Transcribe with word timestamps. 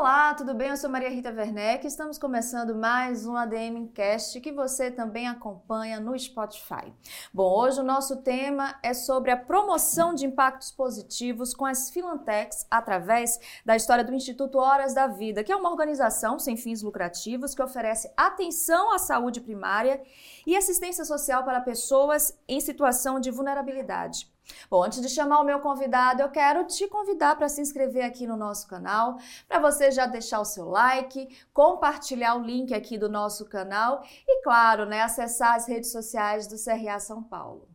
Olá, 0.00 0.32
tudo 0.32 0.54
bem? 0.54 0.70
Eu 0.70 0.78
sou 0.78 0.88
Maria 0.88 1.10
Rita 1.10 1.28
Werneck. 1.28 1.86
Estamos 1.86 2.16
começando 2.16 2.74
mais 2.74 3.26
um 3.26 3.36
ADM 3.36 3.86
Cast 3.92 4.40
que 4.40 4.50
você 4.50 4.90
também 4.90 5.28
acompanha 5.28 6.00
no 6.00 6.18
Spotify. 6.18 6.90
Bom, 7.34 7.54
hoje 7.54 7.80
o 7.80 7.84
nosso 7.84 8.22
tema 8.22 8.78
é 8.82 8.94
sobre 8.94 9.30
a 9.30 9.36
promoção 9.36 10.14
de 10.14 10.24
impactos 10.24 10.70
positivos 10.72 11.52
com 11.52 11.66
as 11.66 11.90
Filantecs 11.90 12.66
através 12.70 13.38
da 13.62 13.76
história 13.76 14.02
do 14.02 14.14
Instituto 14.14 14.56
Horas 14.56 14.94
da 14.94 15.06
Vida, 15.06 15.44
que 15.44 15.52
é 15.52 15.56
uma 15.56 15.68
organização 15.68 16.38
sem 16.38 16.56
fins 16.56 16.80
lucrativos 16.80 17.54
que 17.54 17.62
oferece 17.62 18.10
atenção 18.16 18.94
à 18.94 18.98
saúde 18.98 19.38
primária 19.38 20.00
e 20.46 20.56
assistência 20.56 21.04
social 21.04 21.44
para 21.44 21.60
pessoas 21.60 22.34
em 22.48 22.58
situação 22.58 23.20
de 23.20 23.30
vulnerabilidade. 23.30 24.30
Bom, 24.70 24.82
antes 24.82 25.00
de 25.00 25.08
chamar 25.08 25.40
o 25.40 25.44
meu 25.44 25.60
convidado, 25.60 26.22
eu 26.22 26.30
quero 26.30 26.64
te 26.64 26.86
convidar 26.88 27.36
para 27.36 27.48
se 27.48 27.60
inscrever 27.60 28.04
aqui 28.04 28.26
no 28.26 28.36
nosso 28.36 28.68
canal, 28.68 29.18
para 29.48 29.58
você 29.58 29.90
já 29.90 30.06
deixar 30.06 30.40
o 30.40 30.44
seu 30.44 30.68
like, 30.68 31.28
compartilhar 31.52 32.34
o 32.34 32.42
link 32.42 32.72
aqui 32.74 32.98
do 32.98 33.08
nosso 33.08 33.44
canal 33.46 34.02
e, 34.26 34.42
claro, 34.42 34.86
né, 34.86 35.02
acessar 35.02 35.54
as 35.54 35.66
redes 35.66 35.92
sociais 35.92 36.46
do 36.46 36.56
CRA 36.56 36.98
São 36.98 37.22
Paulo. 37.22 37.68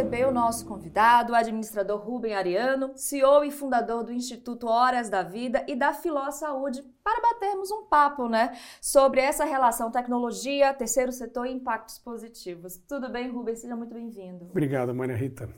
Receber 0.00 0.26
o 0.26 0.32
nosso 0.32 0.64
convidado, 0.64 1.32
o 1.32 1.36
administrador 1.36 2.00
Rubem 2.00 2.34
Ariano, 2.34 2.92
CEO 2.96 3.44
e 3.44 3.50
fundador 3.50 4.02
do 4.02 4.12
Instituto 4.12 4.66
Horas 4.66 5.10
da 5.10 5.22
Vida 5.22 5.62
e 5.68 5.76
da 5.76 5.92
Filó 5.92 6.30
Saúde, 6.30 6.82
para 7.04 7.20
batermos 7.20 7.70
um 7.70 7.84
papo, 7.84 8.26
né, 8.26 8.56
sobre 8.80 9.20
essa 9.20 9.44
relação 9.44 9.90
tecnologia, 9.90 10.72
terceiro 10.72 11.12
setor 11.12 11.46
e 11.46 11.52
impactos 11.52 11.98
positivos. 11.98 12.78
Tudo 12.88 13.10
bem, 13.10 13.30
Rubem? 13.30 13.54
Seja 13.54 13.76
muito 13.76 13.92
bem-vindo. 13.92 14.46
Obrigado, 14.46 14.94
Maria 14.94 15.16
Rita. 15.16 15.50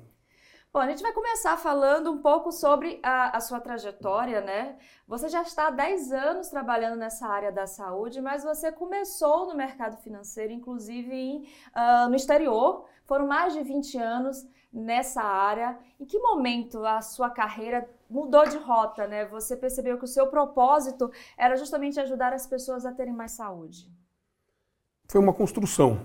Bom, 0.75 0.81
a 0.81 0.89
gente 0.89 1.03
vai 1.03 1.13
começar 1.13 1.59
falando 1.59 2.11
um 2.11 2.23
pouco 2.23 2.51
sobre 2.51 2.99
a, 3.03 3.37
a, 3.37 3.41
sua 3.41 3.61
trajetória, 3.61 4.41
né? 4.41 4.79
Você 5.07 5.29
já 5.29 5.43
está 5.43 5.67
há 5.67 5.71
10 5.71 6.13
anos 6.13 6.49
trabalhando 6.49 6.97
nessa 6.97 7.27
área 7.27 7.53
da 7.53 7.67
saúde, 7.67 8.23
mas 8.23 8.43
você 8.43 8.73
começou 8.73 9.47
no 9.47 9.55
mercado 9.55 9.99
financeiro, 9.99 10.51
inclusive 10.51 11.15
em, 11.15 11.43
uh, 11.77 12.09
no 12.09 12.17
exterior. 12.17 12.87
Foram 13.05 13.27
mais 13.27 13.53
de 13.53 13.63
20 13.63 13.99
anos 13.99 14.49
nessa 14.73 15.21
área. 15.23 15.79
Em 16.01 16.07
que 16.07 16.19
momento 16.19 16.83
a 16.87 17.03
sua 17.03 17.29
carreira 17.29 17.87
mudou 18.09 18.49
de 18.49 18.57
rota, 18.57 19.07
né? 19.07 19.27
Você 19.27 19.55
percebeu 19.55 19.99
que 19.99 20.05
o 20.05 20.09
seu 20.09 20.29
propósito 20.29 21.11
era 21.37 21.55
justamente 21.55 22.01
ajudar 22.01 22.33
as 22.33 22.47
pessoas 22.47 22.87
a 22.87 22.93
terem 22.93 23.13
mais 23.13 23.33
saúde? 23.33 23.93
Foi 25.07 25.21
uma 25.21 25.35
construção. 25.35 26.01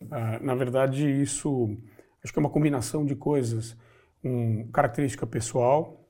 Uh, 0.00 0.40
na 0.40 0.54
verdade, 0.54 1.10
isso 1.10 1.76
acho 2.22 2.32
que 2.32 2.38
é 2.38 2.42
uma 2.42 2.50
combinação 2.50 3.04
de 3.04 3.16
coisas 3.16 3.76
um, 4.22 4.66
característica 4.68 5.26
pessoal, 5.26 6.08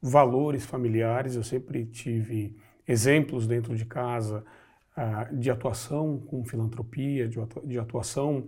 valores 0.00 0.64
familiares. 0.64 1.36
Eu 1.36 1.44
sempre 1.44 1.86
tive 1.86 2.56
exemplos 2.86 3.46
dentro 3.46 3.76
de 3.76 3.84
casa 3.84 4.44
uh, 4.96 5.36
de 5.36 5.50
atuação 5.50 6.18
com 6.18 6.44
filantropia, 6.44 7.28
de, 7.28 7.38
de 7.64 7.78
atuação 7.78 8.46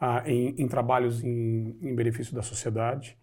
uh, 0.00 0.26
em, 0.26 0.54
em, 0.58 0.66
trabalhos 0.68 1.22
em, 1.22 1.76
em, 1.82 1.94
benefício 1.94 2.34
da 2.34 2.42
sociedade. 2.42 3.18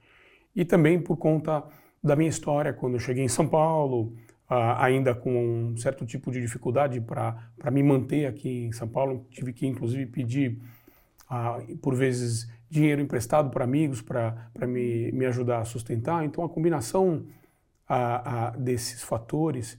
E 0.56 0.64
também 0.64 1.02
por 1.02 1.17
conta 1.17 1.64
da 2.03 2.16
minha 2.16 2.30
história, 2.30 2.73
quando 2.73 2.94
eu 2.94 3.00
cheguei 3.00 3.23
em 3.23 3.30
São 3.30 3.47
Paulo, 3.47 4.14
uh, 4.50 4.78
ainda 4.78 5.16
com 5.16 5.72
um 5.72 5.78
certo 5.78 6.06
tipo 6.06 6.31
de 6.31 6.42
dificuldade 6.42 7.02
para 7.02 7.72
me 7.72 7.81
manter 7.81 8.25
aqui 8.25 8.66
em 8.66 8.72
São 8.72 8.88
Paulo, 8.88 9.25
tive 9.31 9.53
que 9.53 9.66
inclusive 9.66 10.06
pedir, 10.08 10.59
por 11.81 11.95
vezes, 11.95 12.50
dinheiro 12.72 13.02
emprestado 13.02 13.50
para 13.50 13.66
amigos 13.66 14.02
para 14.02 14.66
me, 14.66 15.11
me 15.11 15.25
ajudar 15.25 15.59
a 15.59 15.66
sustentar. 15.66 16.23
Então, 16.23 16.41
a 16.41 16.50
combinação 16.50 17.25
a, 17.85 18.47
a 18.47 18.50
desses 18.51 19.03
fatores 19.03 19.78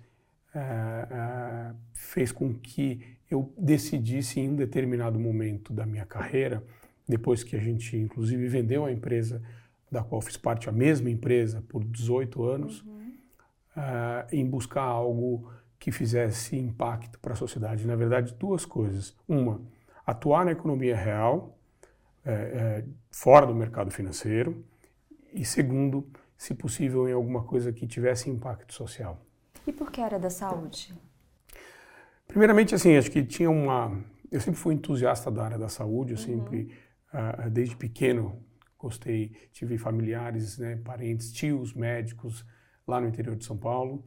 a, 0.55 0.59
é, 0.59 0.62
é, 1.11 1.75
fez 1.94 2.31
com 2.31 2.53
que 2.53 3.00
eu 3.31 3.50
decidisse 3.56 4.39
em 4.41 4.50
um 4.50 4.56
determinado 4.56 5.19
momento 5.19 5.72
da 5.72 5.87
minha 5.87 6.05
carreira, 6.05 6.62
depois 7.09 7.43
que 7.43 7.56
a 7.56 7.59
gente 7.59 7.97
inclusive 7.97 8.47
vendeu 8.47 8.84
a 8.84 8.93
empresa 8.93 9.43
da 9.91 10.03
qual 10.03 10.21
fiz 10.21 10.37
parte, 10.37 10.69
a 10.69 10.72
mesma 10.72 11.09
empresa, 11.09 11.62
por 11.69 11.83
18 11.83 12.44
anos, 12.44 12.83
uhum. 12.83 13.12
uh, 13.77 14.27
em 14.31 14.44
buscar 14.47 14.83
algo 14.83 15.50
que 15.78 15.91
fizesse 15.91 16.56
impacto 16.56 17.19
para 17.21 17.33
a 17.33 17.37
sociedade. 17.37 17.87
Na 17.87 17.97
verdade, 17.97 18.34
duas 18.38 18.65
coisas. 18.65 19.17
Uma, 19.27 19.61
atuar 20.06 20.44
na 20.44 20.53
economia 20.53 20.97
real, 20.97 21.59
é, 22.25 22.33
é, 22.33 22.84
fora 23.10 23.47
do 23.47 23.55
mercado 23.55 23.91
financeiro 23.91 24.65
e 25.33 25.44
segundo, 25.44 26.10
se 26.37 26.55
possível, 26.55 27.09
em 27.09 27.12
alguma 27.12 27.44
coisa 27.44 27.72
que 27.72 27.87
tivesse 27.87 28.31
impacto 28.31 28.75
social. 28.75 29.21
E 29.66 29.72
por 29.72 29.91
que 29.91 30.00
era 30.00 30.19
da 30.19 30.31
saúde? 30.31 30.94
Primeiramente, 32.27 32.75
assim, 32.75 32.97
acho 32.97 33.11
que 33.11 33.25
tinha 33.25 33.50
uma. 33.50 34.03
Eu 34.31 34.41
sempre 34.41 34.59
fui 34.59 34.75
entusiasta 34.75 35.31
da 35.31 35.44
área 35.44 35.59
da 35.59 35.69
saúde, 35.69 36.12
eu 36.12 36.19
uhum. 36.19 36.25
sempre, 36.25 36.75
uh, 37.12 37.50
desde 37.50 37.77
pequeno, 37.77 38.43
gostei, 38.78 39.37
tive 39.53 39.78
familiares, 39.78 40.59
né, 40.59 40.77
parentes, 40.77 41.32
tios, 41.32 41.75
médicos 41.75 42.44
lá 42.87 43.00
no 43.00 43.06
interior 43.06 43.37
de 43.37 43.44
São 43.44 43.56
Paulo 43.56 44.05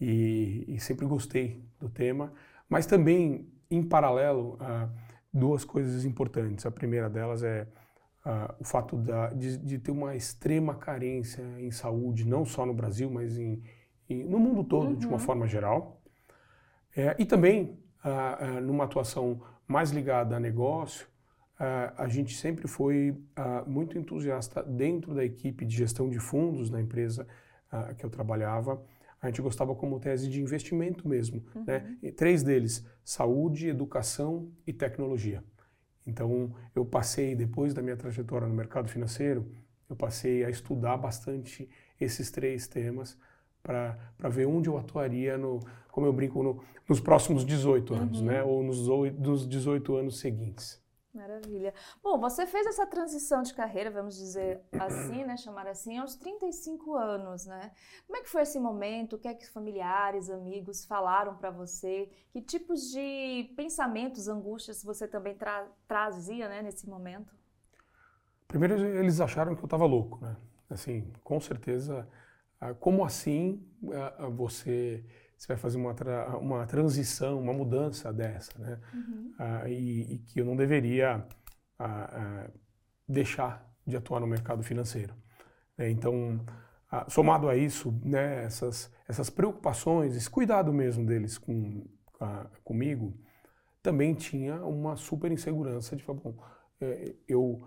e, 0.00 0.64
e 0.66 0.80
sempre 0.80 1.06
gostei 1.06 1.62
do 1.78 1.88
tema, 1.88 2.32
mas 2.68 2.86
também, 2.86 3.46
em 3.70 3.82
paralelo, 3.82 4.54
uh, 4.54 4.90
duas 5.32 5.64
coisas 5.64 6.04
importantes. 6.04 6.66
A 6.66 6.70
primeira 6.70 7.08
delas 7.08 7.42
é 7.42 7.66
uh, 8.24 8.54
o 8.58 8.64
fato 8.64 8.96
da, 8.96 9.28
de, 9.30 9.56
de, 9.58 9.78
ter 9.78 9.90
uma 9.90 10.14
extrema 10.14 10.74
carência 10.74 11.42
em 11.58 11.70
saúde, 11.70 12.26
não 12.26 12.44
só 12.44 12.66
no 12.66 12.74
Brasil, 12.74 13.10
mas 13.10 13.38
em, 13.38 13.62
em 14.08 14.24
no 14.24 14.38
mundo 14.38 14.64
todo, 14.64 14.88
uhum. 14.88 14.94
de 14.96 15.06
uma 15.06 15.14
uhum. 15.14 15.18
forma 15.18 15.46
geral. 15.46 16.00
É, 16.96 17.14
e 17.18 17.24
também, 17.24 17.78
uh, 18.04 18.58
uh, 18.58 18.60
numa 18.60 18.84
atuação 18.84 19.40
mais 19.66 19.90
ligada 19.90 20.36
a 20.36 20.40
negócio, 20.40 21.08
a 21.94 22.08
gente 22.08 22.34
sempre 22.38 22.66
foi 22.66 23.14
muito 23.66 23.98
entusiasta 23.98 24.62
dentro 24.62 25.14
da 25.14 25.22
equipe 25.22 25.66
de 25.66 25.76
gestão 25.76 26.08
de 26.08 26.18
fundos 26.18 26.70
na 26.70 26.80
empresa 26.80 27.26
que 27.98 28.06
eu 28.06 28.08
trabalhava, 28.08 28.82
a 29.20 29.26
gente 29.26 29.42
gostava 29.42 29.74
como 29.74 30.00
tese 30.00 30.28
de 30.28 30.40
investimento 30.40 31.06
mesmo. 31.06 31.44
Uhum. 31.54 31.64
Né? 31.64 31.96
E 32.02 32.10
três 32.10 32.42
deles, 32.42 32.84
saúde, 33.04 33.68
educação 33.68 34.50
e 34.66 34.72
tecnologia. 34.72 35.44
Então, 36.06 36.54
eu 36.74 36.84
passei, 36.84 37.34
depois 37.34 37.74
da 37.74 37.82
minha 37.82 37.96
trajetória 37.96 38.48
no 38.48 38.54
mercado 38.54 38.88
financeiro, 38.88 39.50
eu 39.88 39.94
passei 39.94 40.44
a 40.44 40.50
estudar 40.50 40.96
bastante 40.96 41.68
esses 42.00 42.30
três 42.30 42.66
temas 42.66 43.18
para 43.62 43.98
ver 44.30 44.46
onde 44.46 44.68
eu 44.68 44.78
atuaria, 44.78 45.36
no, 45.36 45.60
como 45.90 46.06
eu 46.06 46.12
brinco, 46.12 46.42
no, 46.42 46.62
nos 46.88 46.98
próximos 46.98 47.44
18 47.44 47.94
anos, 47.94 48.20
uhum. 48.20 48.26
né? 48.26 48.42
ou 48.42 48.62
nos, 48.62 48.88
nos 49.18 49.46
18 49.46 49.96
anos 49.96 50.18
seguintes. 50.18 50.79
Maravilha. 51.12 51.74
Bom, 52.00 52.20
você 52.20 52.46
fez 52.46 52.66
essa 52.68 52.86
transição 52.86 53.42
de 53.42 53.52
carreira, 53.52 53.90
vamos 53.90 54.16
dizer 54.16 54.60
assim, 54.78 55.24
né, 55.24 55.36
chamar 55.36 55.66
assim, 55.66 55.98
aos 55.98 56.14
35 56.14 56.94
anos, 56.94 57.46
né? 57.46 57.72
Como 58.06 58.16
é 58.16 58.22
que 58.22 58.28
foi 58.28 58.42
esse 58.42 58.60
momento? 58.60 59.16
O 59.16 59.18
que 59.18 59.26
é 59.26 59.34
que 59.34 59.48
familiares, 59.50 60.30
amigos 60.30 60.84
falaram 60.84 61.36
para 61.36 61.50
você? 61.50 62.08
Que 62.30 62.40
tipos 62.40 62.92
de 62.92 63.52
pensamentos, 63.56 64.28
angústias 64.28 64.84
você 64.84 65.08
também 65.08 65.34
tra 65.34 65.66
trazia, 65.88 66.48
né, 66.48 66.62
nesse 66.62 66.88
momento? 66.88 67.34
Primeiro, 68.46 68.78
eles 68.78 69.20
acharam 69.20 69.56
que 69.56 69.62
eu 69.62 69.66
estava 69.66 69.86
louco, 69.86 70.24
né? 70.24 70.36
Assim, 70.68 71.12
com 71.24 71.40
certeza, 71.40 72.08
ah, 72.60 72.72
como 72.72 73.04
assim 73.04 73.66
ah, 73.92 74.14
ah, 74.18 74.28
você 74.28 75.04
você 75.40 75.48
vai 75.48 75.56
fazer 75.56 75.78
uma, 75.78 75.94
tra 75.94 76.36
uma 76.36 76.66
transição, 76.66 77.40
uma 77.40 77.54
mudança 77.54 78.12
dessa, 78.12 78.52
né? 78.58 78.78
Uhum. 78.92 79.34
Ah, 79.38 79.68
e, 79.70 80.14
e, 80.14 80.18
que 80.18 80.38
eu 80.38 80.44
não 80.44 80.54
deveria 80.54 81.26
ah, 81.78 82.10
ah, 82.12 82.50
deixar 83.08 83.66
de 83.86 83.96
atuar 83.96 84.20
no 84.20 84.26
mercado 84.26 84.62
financeiro. 84.62 85.14
É, 85.78 85.88
então, 85.88 86.44
somado 87.08 87.48
a 87.48 87.56
isso, 87.56 87.98
né, 88.04 88.44
essas, 88.44 88.92
essas 89.08 89.30
preocupações, 89.30 90.14
esse 90.14 90.28
cuidado 90.28 90.74
mesmo 90.74 91.06
deles 91.06 91.38
com, 91.38 91.86
comigo, 92.62 93.18
também 93.82 94.12
tinha 94.12 94.56
uma 94.56 94.94
super 94.94 95.32
insegurança 95.32 95.96
de 95.96 96.04
falar, 96.04 96.20
bom, 96.20 96.36
é, 96.82 97.14
eu, 97.26 97.66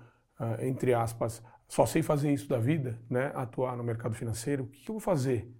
entre 0.59 0.93
aspas, 0.93 1.41
só 1.67 1.87
sei 1.87 2.03
fazer 2.03 2.31
isso 2.31 2.47
da 2.47 2.59
vida, 2.59 3.01
né, 3.09 3.31
atuar 3.33 3.75
no 3.75 3.83
mercado 3.83 4.13
financeiro, 4.13 4.65
o 4.65 4.67
que 4.67 4.91
eu 4.91 4.93
vou 4.93 4.99
fazer 4.99 5.51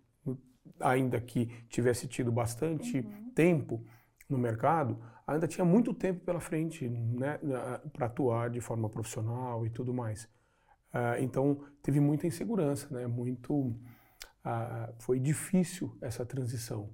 ainda 0.80 1.20
que 1.20 1.46
tivesse 1.68 2.08
tido 2.08 2.32
bastante 2.32 3.00
uhum. 3.00 3.32
tempo 3.34 3.86
no 4.30 4.38
mercado, 4.38 5.00
ainda 5.26 5.48
tinha 5.48 5.66
muito 5.66 5.94
tempo 5.94 6.22
pela 6.26 6.40
frente 6.40 6.88
né, 6.88 7.40
para 7.92 8.08
atuar 8.08 8.50
de 8.50 8.60
forma 8.60 8.90
profissional 8.90 9.66
e 9.66 9.70
tudo 9.70 9.94
mais. 9.94 10.26
Uh, 10.94 11.18
então 11.20 11.64
teve 11.82 12.00
muita 12.00 12.28
insegurança, 12.28 12.88
né, 12.94 13.08
muito 13.08 13.54
uh, 13.56 14.94
foi 15.00 15.20
difícil 15.20 15.98
essa 16.02 16.26
transição, 16.26 16.90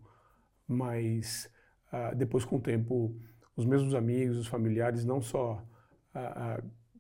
mas 0.68 1.52
uh, 1.92 2.16
depois 2.16 2.46
com 2.46 2.58
o 2.58 2.62
tempo 2.62 3.16
os 3.56 3.66
mesmos 3.66 3.94
amigos, 3.94 4.38
os 4.38 4.48
familiares, 4.48 5.04
não 5.04 5.22
só 5.22 5.62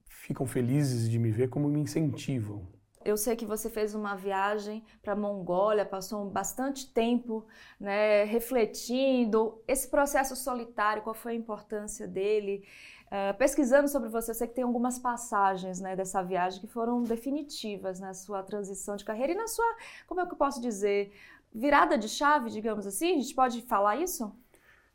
ficam 0.09 0.45
felizes 0.45 1.09
de 1.09 1.17
me 1.17 1.31
ver, 1.31 1.47
como 1.49 1.69
me 1.69 1.79
incentivam. 1.79 2.67
Eu 3.03 3.15
sei 3.15 3.33
que 3.35 3.45
você 3.45 3.69
fez 3.69 3.95
uma 3.95 4.13
viagem 4.15 4.83
para 5.01 5.13
a 5.13 5.15
Mongólia, 5.15 5.85
passou 5.85 6.29
bastante 6.29 6.91
tempo 6.91 7.45
né, 7.79 8.25
refletindo 8.25 9.61
esse 9.65 9.87
processo 9.87 10.35
solitário, 10.35 11.01
qual 11.01 11.13
foi 11.13 11.31
a 11.31 11.35
importância 11.35 12.05
dele. 12.05 12.65
Uh, 13.07 13.35
pesquisando 13.37 13.87
sobre 13.87 14.09
você, 14.09 14.31
eu 14.31 14.35
sei 14.35 14.47
que 14.47 14.53
tem 14.53 14.65
algumas 14.65 14.99
passagens 14.99 15.79
né, 15.79 15.95
dessa 15.95 16.21
viagem 16.21 16.59
que 16.59 16.67
foram 16.67 17.01
definitivas 17.01 18.01
na 18.01 18.13
sua 18.13 18.43
transição 18.43 18.97
de 18.97 19.05
carreira 19.05 19.31
e 19.31 19.35
na 19.35 19.47
sua, 19.47 19.65
como 20.05 20.19
é 20.19 20.25
que 20.25 20.33
eu 20.33 20.37
posso 20.37 20.61
dizer, 20.61 21.13
virada 21.55 21.97
de 21.97 22.09
chave, 22.09 22.49
digamos 22.49 22.85
assim? 22.85 23.13
A 23.13 23.21
gente 23.21 23.33
pode 23.33 23.61
falar 23.61 23.95
isso? 23.95 24.31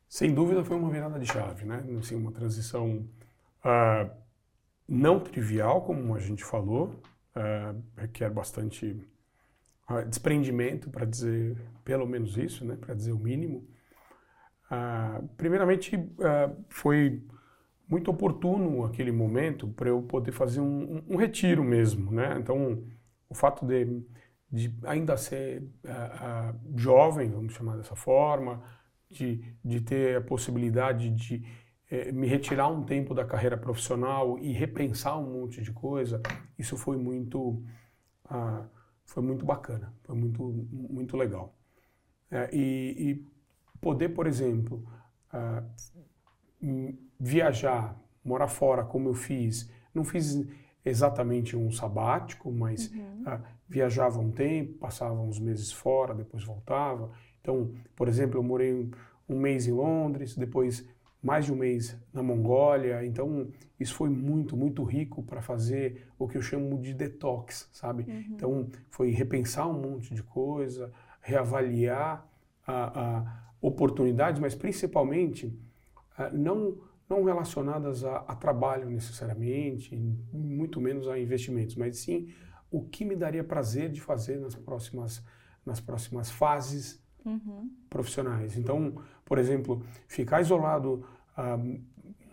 Sem 0.09 0.33
dúvida 0.33 0.63
foi 0.63 0.77
uma 0.77 0.91
virada 0.91 1.19
de 1.19 1.27
chave, 1.27 1.65
né? 1.65 1.83
Assim, 1.99 2.15
uma 2.15 2.31
transição 2.31 3.09
uh, 3.65 4.11
não 4.87 5.19
trivial, 5.19 5.81
como 5.83 6.15
a 6.15 6.21
gente 6.21 6.45
falou, 6.45 6.95
uh, 7.37 7.83
requer 7.97 8.31
bastante 8.31 9.01
uh, 9.89 10.05
desprendimento, 10.07 10.91
para 10.91 11.05
dizer 11.05 11.57
pelo 11.85 12.07
menos 12.07 12.37
isso, 12.37 12.65
né? 12.65 12.77
Para 12.77 12.95
dizer 12.95 13.13
o 13.13 13.19
mínimo. 13.19 13.67
primeiramente, 15.37 15.93
foi 16.69 17.23
muito 17.87 18.11
oportuno 18.11 18.85
aquele 18.85 19.13
momento 19.13 19.69
para 19.69 19.91
eu 19.91 20.03
poder 20.03 20.33
fazer 20.33 20.61
um, 20.61 20.97
um, 20.97 21.05
um, 21.11 21.17
retiro 21.17 21.63
mesmo, 21.63 22.11
né? 22.11 22.37
Então, 22.39 22.83
o 23.29 23.35
fato 23.35 23.67
de, 23.67 24.03
de 24.51 24.75
ainda 24.85 25.17
ser 25.17 25.63
jovem, 26.75 27.31
vamos 27.31 27.53
chamar 27.53 27.77
dessa 27.77 27.95
forma, 27.95 28.63
de, 29.11 29.45
de 29.63 29.81
ter 29.81 30.17
a 30.17 30.21
possibilidade 30.21 31.11
de 31.11 31.45
é, 31.91 32.11
me 32.13 32.27
retirar 32.27 32.69
um 32.69 32.83
tempo 32.83 33.15
da 33.15 33.25
carreira 33.25 33.57
profissional 33.57 34.39
e 34.39 34.53
repensar 34.53 35.19
um 35.19 35.41
monte 35.41 35.63
de 35.63 35.73
coisa, 35.73 36.21
isso 36.59 36.77
foi 36.77 36.97
muito, 36.97 37.63
ah, 38.25 38.67
foi 39.05 39.23
muito 39.23 39.45
bacana, 39.45 39.93
foi 40.03 40.17
muito, 40.17 40.43
muito 40.73 41.17
legal. 41.17 41.55
É, 42.31 42.49
e, 42.53 43.11
e, 43.11 43.27
poder, 43.81 44.11
por 44.11 44.27
exemplo, 44.27 44.85
ah, 45.31 45.63
viajar, 47.21 48.01
morar 48.25 48.49
fora, 48.49 48.83
como 48.85 49.11
eu 49.11 49.15
fiz, 49.15 49.71
não 49.95 50.05
fiz 50.05 50.47
exatamente 50.85 51.57
um 51.57 51.71
sabático, 51.71 52.51
mas 52.51 52.91
uhum. 52.91 53.23
ah, 53.27 53.41
viajava 53.69 54.19
um 54.19 54.31
tempo, 54.31 54.79
passava 54.79 55.21
uns 55.21 55.39
meses 55.39 55.71
fora, 55.71 56.15
depois 56.15 56.43
voltava. 56.45 57.11
Então, 57.41 57.75
por 57.95 58.09
exemplo, 58.09 58.39
eu 58.39 58.43
morei 58.43 58.73
um, 58.73 58.91
um 59.29 59.39
mês 59.39 59.67
em 59.67 59.73
Londres, 59.73 60.35
depois 60.35 60.87
mais 61.25 61.47
de 61.47 61.53
um 61.53 61.57
mês 61.57 61.97
na 62.13 62.23
Mongólia. 62.23 63.05
Então, 63.05 63.49
isso 63.81 63.95
foi 63.95 64.11
muito, 64.11 64.55
muito 64.55 64.85
rico 64.85 65.23
para 65.23 65.41
fazer 65.41 66.07
o 66.19 66.29
que 66.29 66.37
eu 66.37 66.43
chamo 66.43 66.79
de 66.79 66.93
detox, 66.93 67.67
sabe? 67.73 68.05
Uhum. 68.07 68.25
Então, 68.31 68.69
foi 68.91 69.11
repensar 69.11 69.67
um 69.67 69.81
monte 69.81 70.15
de 70.15 70.23
coisa, 70.23 70.93
reavaliar 71.23 72.29
a, 72.67 73.01
a 73.01 73.45
oportunidades, 73.63 74.39
mas 74.39 74.55
principalmente 74.55 75.59
a, 76.19 76.29
não, 76.29 76.77
não 77.09 77.25
relacionadas 77.25 78.05
a, 78.05 78.19
a, 78.19 78.37
trabalho 78.37 78.91
necessariamente, 78.91 79.97
muito 80.31 80.79
menos 80.79 81.09
a 81.09 81.19
investimentos, 81.19 81.75
mas 81.75 81.97
sim 81.97 82.29
o 82.71 82.83
que 82.83 83.03
me 83.03 83.17
daria 83.17 83.43
prazer 83.43 83.91
de 83.91 84.01
fazer 84.01 84.39
nas 84.39 84.55
próximas, 84.55 85.25
nas 85.65 85.81
próximas 85.81 86.31
fases 86.31 87.03
uhum. 87.25 87.71
profissionais. 87.89 88.59
Então, 88.59 88.97
por 89.25 89.39
exemplo, 89.39 89.83
ficar 90.07 90.41
isolado 90.41 91.05
ah, 91.37 91.59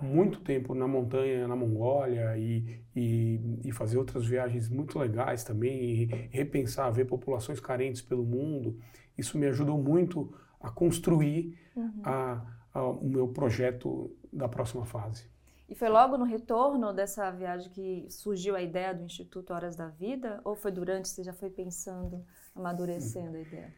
muito 0.02 0.42
tempo 0.42 0.74
na 0.74 0.88
montanha, 0.88 1.48
na 1.48 1.56
Mongólia 1.56 2.38
e, 2.38 2.84
e, 2.96 3.40
e, 3.66 3.72
fazer 3.72 3.98
outras 3.98 4.26
viagens 4.26 4.68
muito 4.68 4.98
legais 4.98 5.44
também, 5.44 6.08
repensar, 6.32 6.92
ver 6.92 7.06
populações 7.06 7.60
carentes 7.60 8.02
pelo 8.02 8.26
mundo, 8.26 8.80
isso 9.18 9.38
me 9.38 9.48
ajudou 9.48 9.78
muito 9.78 10.34
a 10.60 10.70
construir 10.70 11.58
uhum. 11.76 12.02
a, 12.04 12.46
a, 12.74 12.84
o 12.84 13.08
meu 13.08 13.28
projeto 13.28 14.16
da 14.32 14.50
próxima 14.50 14.86
fase. 14.86 15.30
E 15.70 15.76
foi 15.76 15.88
logo 15.88 16.18
no 16.18 16.26
retorno 16.26 16.92
dessa 16.92 17.32
viagem 17.32 17.72
que 17.72 18.06
surgiu 18.10 18.56
a 18.56 18.62
ideia 18.62 18.94
do 18.94 19.06
Instituto 19.06 19.54
Horas 19.54 19.74
da 19.76 19.88
Vida? 19.88 20.42
Ou 20.44 20.54
foi 20.54 20.70
durante, 20.70 21.08
você 21.08 21.24
já 21.24 21.32
foi 21.32 21.50
pensando, 21.50 22.26
amadurecendo 22.54 23.38
a 23.38 23.40
ideia? 23.40 23.74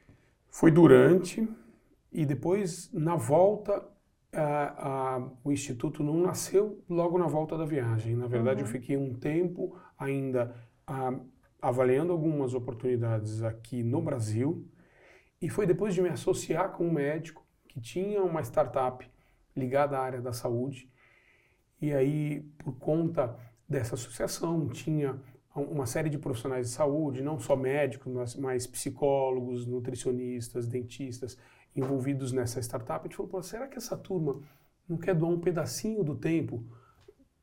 Foi 0.49 0.71
durante 0.71 1.47
e 2.13 2.25
depois, 2.25 2.91
na 2.93 3.15
volta, 3.15 3.83
a, 4.31 5.15
a, 5.15 5.29
o 5.43 5.51
Instituto 5.51 6.03
não 6.03 6.17
nasceu 6.17 6.83
logo 6.89 7.17
na 7.17 7.27
volta 7.27 7.57
da 7.57 7.65
viagem. 7.65 8.15
Na 8.15 8.27
verdade, 8.27 8.61
uhum. 8.61 8.67
eu 8.67 8.71
fiquei 8.71 8.97
um 8.97 9.13
tempo 9.13 9.75
ainda 9.97 10.55
a, 10.85 11.13
avaliando 11.61 12.11
algumas 12.11 12.53
oportunidades 12.53 13.41
aqui 13.41 13.83
no 13.83 14.01
Brasil 14.01 14.67
e 15.41 15.49
foi 15.49 15.65
depois 15.65 15.93
de 15.93 16.01
me 16.01 16.09
associar 16.09 16.71
com 16.71 16.87
um 16.87 16.91
médico 16.91 17.45
que 17.67 17.81
tinha 17.81 18.23
uma 18.23 18.41
startup 18.41 19.09
ligada 19.55 19.97
à 19.97 20.01
área 20.01 20.21
da 20.21 20.33
saúde 20.33 20.91
e 21.83 21.93
aí, 21.93 22.39
por 22.59 22.77
conta 22.77 23.37
dessa 23.67 23.95
associação, 23.95 24.69
tinha 24.69 25.19
uma 25.53 25.85
série 25.85 26.09
de 26.09 26.17
profissionais 26.17 26.69
de 26.69 26.73
saúde, 26.73 27.21
não 27.21 27.37
só 27.37 27.57
médicos, 27.57 28.37
mas 28.37 28.65
psicólogos, 28.65 29.65
nutricionistas, 29.67 30.65
dentistas, 30.65 31.37
envolvidos 31.75 32.31
nessa 32.31 32.59
startup. 32.61 32.99
A 32.99 33.09
gente 33.09 33.15
falou, 33.15 33.43
será 33.43 33.67
que 33.67 33.77
essa 33.77 33.97
turma 33.97 34.41
não 34.87 34.97
quer 34.97 35.15
doar 35.15 35.31
um 35.31 35.39
pedacinho 35.39 36.03
do 36.03 36.15
tempo 36.15 36.63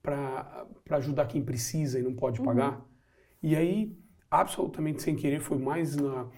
para 0.02 0.66
ajudar 0.90 1.26
quem 1.26 1.44
precisa 1.44 1.98
e 1.98 2.02
não 2.02 2.14
pode 2.14 2.40
uhum. 2.40 2.46
pagar? 2.46 2.84
E 3.42 3.56
aí, 3.56 3.98
absolutamente 4.30 5.02
sem 5.02 5.16
querer, 5.16 5.40
foi 5.40 5.58
mais 5.58 5.96
na, 5.96 6.28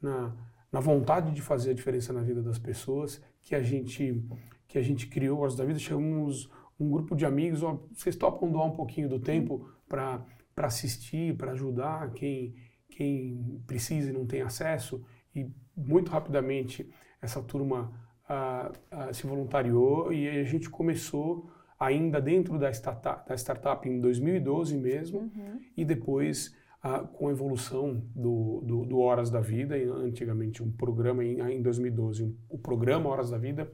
na, 0.00 0.36
na, 0.70 0.80
vontade 0.80 1.32
de 1.32 1.42
fazer 1.42 1.70
a 1.70 1.74
diferença 1.74 2.12
na 2.12 2.22
vida 2.22 2.42
das 2.42 2.58
pessoas 2.58 3.20
que 3.42 3.54
a 3.54 3.62
gente, 3.62 4.24
que 4.68 4.78
a 4.78 4.82
gente 4.82 5.06
criou 5.08 5.40
Horas 5.40 5.56
da 5.56 5.64
Vida. 5.64 5.78
Chamamos 5.78 6.50
um 6.78 6.90
grupo 6.90 7.14
de 7.14 7.26
amigos, 7.26 7.62
ó, 7.62 7.80
vocês 7.92 8.16
topam 8.16 8.50
doar 8.50 8.66
um 8.66 8.72
pouquinho 8.76 9.08
do 9.08 9.18
tempo 9.18 9.54
uhum. 9.54 9.68
para 9.88 10.24
para 10.54 10.68
assistir, 10.68 11.36
para 11.36 11.52
ajudar 11.52 12.12
quem, 12.12 12.54
quem 12.88 13.60
precisa 13.66 14.10
e 14.10 14.12
não 14.12 14.24
tem 14.24 14.42
acesso. 14.42 15.04
E 15.34 15.50
muito 15.76 16.10
rapidamente 16.10 16.88
essa 17.24 17.42
turma 17.42 17.90
ah, 18.28 18.72
ah, 18.90 19.12
se 19.12 19.26
voluntariou 19.26 20.12
e 20.12 20.28
a 20.28 20.44
gente 20.44 20.70
começou 20.70 21.50
ainda 21.78 22.20
dentro 22.20 22.58
da 22.58 22.70
startup, 22.70 23.28
da 23.28 23.34
startup 23.34 23.88
em 23.88 24.00
2012 24.00 24.76
mesmo 24.76 25.18
uhum. 25.18 25.60
e 25.76 25.84
depois 25.84 26.54
ah, 26.82 27.00
com 27.00 27.28
a 27.28 27.32
evolução 27.32 28.02
do, 28.14 28.60
do, 28.62 28.84
do, 28.84 28.98
Horas 28.98 29.30
da 29.30 29.40
Vida, 29.40 29.74
antigamente 29.74 30.62
um 30.62 30.70
programa 30.70 31.24
em, 31.24 31.40
em 31.40 31.62
2012, 31.62 32.22
um, 32.22 32.36
o 32.48 32.58
programa 32.58 33.08
Horas 33.08 33.30
da 33.30 33.38
Vida, 33.38 33.70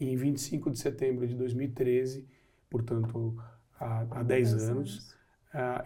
em 0.00 0.16
25 0.16 0.70
de 0.70 0.78
setembro 0.78 1.26
de 1.26 1.34
2013, 1.34 2.26
portanto 2.68 3.36
há, 3.78 4.06
há 4.10 4.22
10 4.22 4.52
anos, 4.52 4.68
anos 4.68 5.16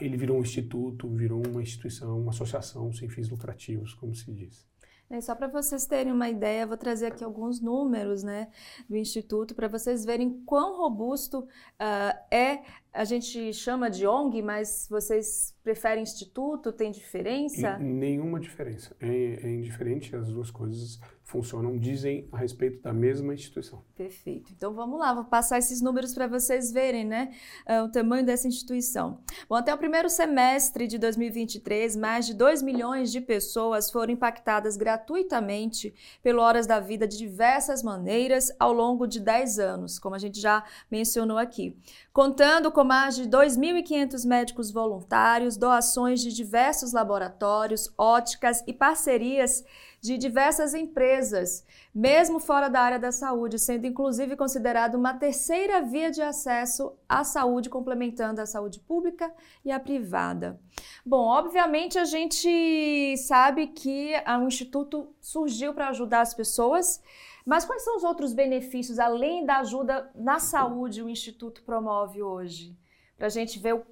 ele 0.00 0.17
virou 0.17 0.38
um 0.38 0.40
instituto, 0.40 1.09
virou 1.09 1.43
uma 1.47 1.62
instituição, 1.62 2.21
uma 2.21 2.31
associação 2.31 2.93
sem 2.93 3.09
fins 3.09 3.29
lucrativos, 3.29 3.95
como 3.95 4.17
se 4.17 4.33
diz. 4.33 4.70
É, 5.11 5.21
só 5.21 5.35
para 5.35 5.49
vocês 5.49 5.87
terem 5.87 6.12
uma 6.12 6.29
ideia, 6.29 6.64
vou 6.64 6.76
trazer 6.76 7.07
aqui 7.07 7.25
alguns 7.25 7.61
números 7.61 8.23
né, 8.23 8.47
do 8.88 8.97
Instituto 8.97 9.57
para 9.57 9.67
vocês 9.67 10.05
verem 10.05 10.31
quão 10.47 10.79
robusto 10.79 11.40
uh, 11.40 12.35
é. 12.35 12.62
A 12.93 13.05
gente 13.05 13.53
chama 13.53 13.89
de 13.89 14.07
ONG, 14.07 14.43
mas 14.43 14.87
vocês 14.91 15.55
preferem 15.63 16.03
instituto? 16.03 16.73
Tem 16.73 16.91
diferença? 16.91 17.79
E, 17.81 17.83
nenhuma 17.83 18.41
diferença. 18.41 18.97
É, 19.01 19.07
é 19.07 19.51
indiferente, 19.51 20.15
as 20.17 20.29
duas 20.29 20.51
coisas 20.51 20.99
funcionam, 21.31 21.79
dizem 21.79 22.29
a 22.33 22.37
respeito 22.37 22.83
da 22.83 22.93
mesma 22.93 23.33
instituição. 23.33 23.85
Perfeito. 23.97 24.53
Então 24.53 24.75
vamos 24.75 24.99
lá, 24.99 25.15
vou 25.15 25.25
passar 25.25 25.59
esses 25.59 25.81
números 25.81 26.13
para 26.13 26.27
vocês 26.27 26.73
verem, 26.73 27.05
né, 27.05 27.31
uh, 27.69 27.85
o 27.85 27.89
tamanho 27.89 28.27
dessa 28.27 28.49
instituição. 28.49 29.21
Bom, 29.49 29.55
até 29.55 29.73
o 29.73 29.79
primeiro 29.79 30.11
semestre 30.11 30.89
de 30.89 30.99
2023, 30.99 31.95
mais 31.95 32.27
de 32.27 32.35
2 32.35 32.63
milhões 32.63 33.13
de 33.13 33.21
pessoas 33.21 33.93
foram 33.93 34.13
impactadas 34.13 34.77
gratuitamente 34.77 35.95
pelo 36.21 36.43
Horas 36.43 36.67
da 36.67 36.81
Vida 36.81 37.07
de 37.07 37.17
diversas 37.17 37.81
maneiras 37.81 38.51
ao 38.59 38.73
longo 38.73 39.07
de 39.07 39.21
10 39.21 39.61
anos, 39.61 39.99
como 40.01 40.17
a 40.17 40.19
gente 40.19 40.41
já 40.41 40.65
mencionou 40.91 41.39
aqui. 41.39 41.79
Contando 42.13 42.73
com 42.73 42.80
mais 42.85 43.17
de 43.17 43.29
2.500 43.29 44.27
médicos 44.27 44.71
voluntários, 44.71 45.57
doações 45.57 46.21
de 46.21 46.33
diversos 46.33 46.93
laboratórios, 46.93 47.93
óticas 47.97 48.63
e 48.67 48.73
parcerias 48.73 49.65
de 50.01 50.17
diversas 50.17 50.73
empresas, 50.73 51.65
mesmo 51.95 52.41
fora 52.41 52.69
da 52.69 52.81
área 52.81 52.99
da 52.99 53.13
saúde, 53.13 53.59
sendo 53.59 53.87
inclusive 53.87 54.35
considerado 54.35 54.95
uma 54.95 55.13
terceira 55.13 55.83
via 55.83 56.11
de 56.11 56.23
acesso 56.23 56.95
à 57.09 57.23
saúde, 57.23 57.69
complementando 57.69 58.41
a 58.41 58.47
saúde 58.47 58.81
pública 58.81 59.31
e 59.63 59.71
a 59.71 59.79
privada. 59.79 60.59
Bom, 61.05 61.27
obviamente 61.27 61.99
a 61.99 62.05
gente 62.05 63.17
sabe 63.19 63.67
que 63.67 64.15
o 64.41 64.47
Instituto 64.47 65.15
surgiu 65.21 65.75
para 65.75 65.89
ajudar 65.89 66.23
as 66.23 66.33
pessoas, 66.33 67.03
mas 67.45 67.65
quais 67.65 67.83
são 67.83 67.97
os 67.97 68.05
outros 68.05 68.33
benefícios, 68.33 68.99
além 68.99 69.45
da 69.45 69.59
ajuda 69.59 70.11
na 70.15 70.39
saúde, 70.39 71.03
o 71.03 71.09
Instituto 71.09 71.63
promove 71.63 72.23
hoje? 72.23 72.77
Para 73.17 73.27
a 73.27 73.31
gente 73.31 73.59
ver 73.59 73.75
o 73.75 73.85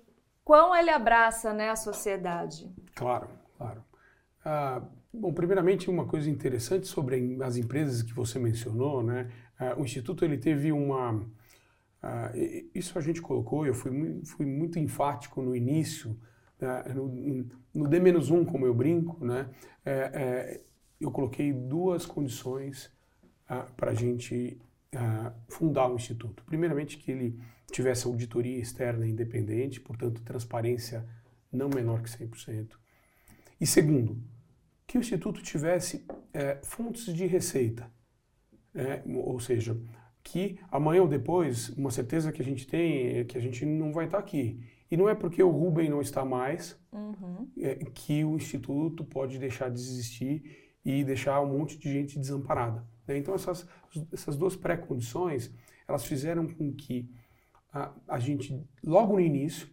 quão 0.44 0.74
ele 0.74 0.90
abraça 0.90 1.52
né, 1.52 1.70
a 1.70 1.76
sociedade. 1.76 2.70
Claro, 2.94 3.28
claro. 3.56 3.84
Ah, 4.44 4.82
bom, 5.12 5.32
primeiramente, 5.32 5.90
uma 5.90 6.06
coisa 6.06 6.30
interessante 6.30 6.86
sobre 6.86 7.38
as 7.42 7.56
empresas 7.56 8.02
que 8.02 8.14
você 8.14 8.38
mencionou, 8.38 9.02
né? 9.02 9.30
Ah, 9.58 9.74
o 9.76 9.84
Instituto 9.84 10.24
ele 10.24 10.38
teve 10.38 10.72
uma. 10.72 11.26
Ah, 12.02 12.32
isso 12.74 12.98
a 12.98 13.02
gente 13.02 13.20
colocou, 13.20 13.66
eu 13.66 13.74
fui, 13.74 14.22
fui 14.24 14.46
muito 14.46 14.78
enfático 14.78 15.42
no 15.42 15.54
início, 15.54 16.18
né? 16.60 16.84
no, 16.94 17.08
no 17.74 17.88
D-1, 17.88 18.46
como 18.46 18.66
eu 18.66 18.74
brinco, 18.74 19.22
né? 19.24 19.50
É, 19.84 19.92
é, 19.92 20.60
eu 21.00 21.10
coloquei 21.10 21.52
duas 21.52 22.06
condições 22.06 22.90
ah, 23.48 23.66
para 23.76 23.92
a 23.92 23.94
gente 23.94 24.60
ah, 24.94 25.32
fundar 25.48 25.90
o 25.90 25.96
Instituto. 25.96 26.42
Primeiramente, 26.44 26.98
que 26.98 27.10
ele 27.10 27.40
tivesse 27.70 28.06
auditoria 28.06 28.58
externa 28.58 29.06
independente, 29.06 29.80
portanto, 29.80 30.22
transparência 30.22 31.06
não 31.52 31.68
menor 31.68 32.02
que 32.02 32.08
100%. 32.08 32.70
E 33.60 33.66
segundo, 33.66 34.22
que 34.86 34.96
o 34.96 35.00
Instituto 35.00 35.42
tivesse 35.42 36.06
é, 36.32 36.58
fontes 36.62 37.12
de 37.12 37.26
receita, 37.26 37.90
é, 38.74 39.02
ou 39.06 39.38
seja, 39.40 39.78
que 40.22 40.58
amanhã 40.70 41.02
ou 41.02 41.08
depois, 41.08 41.70
uma 41.70 41.90
certeza 41.90 42.32
que 42.32 42.40
a 42.40 42.44
gente 42.44 42.66
tem 42.66 43.18
é 43.18 43.24
que 43.24 43.36
a 43.36 43.40
gente 43.40 43.64
não 43.66 43.92
vai 43.92 44.06
estar 44.06 44.18
aqui. 44.18 44.60
E 44.90 44.96
não 44.96 45.08
é 45.08 45.14
porque 45.14 45.42
o 45.42 45.50
Rubem 45.50 45.88
não 45.90 46.00
está 46.00 46.24
mais 46.24 46.78
uhum. 46.92 47.48
é, 47.58 47.74
que 47.76 48.24
o 48.24 48.36
Instituto 48.36 49.04
pode 49.04 49.38
deixar 49.38 49.70
de 49.70 49.78
existir 49.78 50.72
e 50.84 51.04
deixar 51.04 51.40
um 51.40 51.58
monte 51.58 51.78
de 51.78 51.92
gente 51.92 52.18
desamparada. 52.18 52.86
Né? 53.08 53.18
Então, 53.18 53.34
essas, 53.34 53.66
essas 54.12 54.36
duas 54.36 54.54
pré-condições, 54.54 55.52
elas 55.88 56.04
fizeram 56.04 56.46
com 56.46 56.72
que 56.72 57.10
a, 57.72 57.92
a 58.06 58.18
gente, 58.18 58.62
logo 58.84 59.14
no 59.14 59.20
início, 59.20 59.68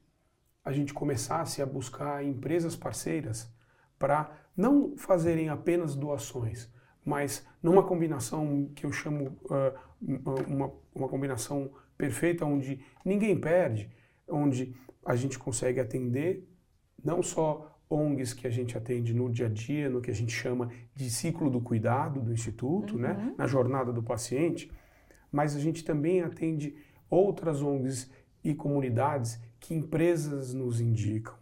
a 0.63 0.71
gente 0.71 0.93
começasse 0.93 1.61
a 1.61 1.65
buscar 1.65 2.23
empresas 2.23 2.75
parceiras 2.75 3.53
para 3.99 4.31
não 4.57 4.97
fazerem 4.97 5.49
apenas 5.49 5.95
doações, 5.95 6.73
mas 7.03 7.45
numa 7.61 7.83
combinação 7.83 8.71
que 8.73 8.85
eu 8.85 8.91
chamo 8.91 9.37
uh, 9.45 9.77
uma, 10.47 10.71
uma 10.93 11.07
combinação 11.07 11.71
perfeita, 11.97 12.45
onde 12.45 12.83
ninguém 13.03 13.39
perde, 13.39 13.91
onde 14.27 14.75
a 15.05 15.15
gente 15.15 15.37
consegue 15.37 15.79
atender 15.79 16.49
não 17.03 17.21
só 17.21 17.74
ONGs 17.89 18.33
que 18.33 18.47
a 18.47 18.49
gente 18.49 18.77
atende 18.77 19.13
no 19.13 19.29
dia 19.29 19.45
a 19.45 19.49
dia, 19.49 19.89
no 19.89 20.01
que 20.01 20.11
a 20.11 20.13
gente 20.13 20.33
chama 20.33 20.69
de 20.95 21.09
ciclo 21.09 21.49
do 21.49 21.61
cuidado 21.61 22.19
do 22.19 22.33
Instituto, 22.33 22.97
né, 22.97 23.11
uhum. 23.11 23.25
né, 23.25 23.35
na 23.37 23.47
jornada 23.47 23.93
do 23.93 24.01
paciente, 24.01 24.71
mas 25.31 25.55
a 25.55 25.59
gente 25.59 25.83
também 25.83 26.21
atende 26.21 26.75
outras 27.09 27.61
ONGs 27.61 28.09
e 28.43 28.53
comunidades 28.53 29.39
que 29.59 29.73
empresas 29.73 30.53
nos 30.53 30.79
indicam. 30.79 31.35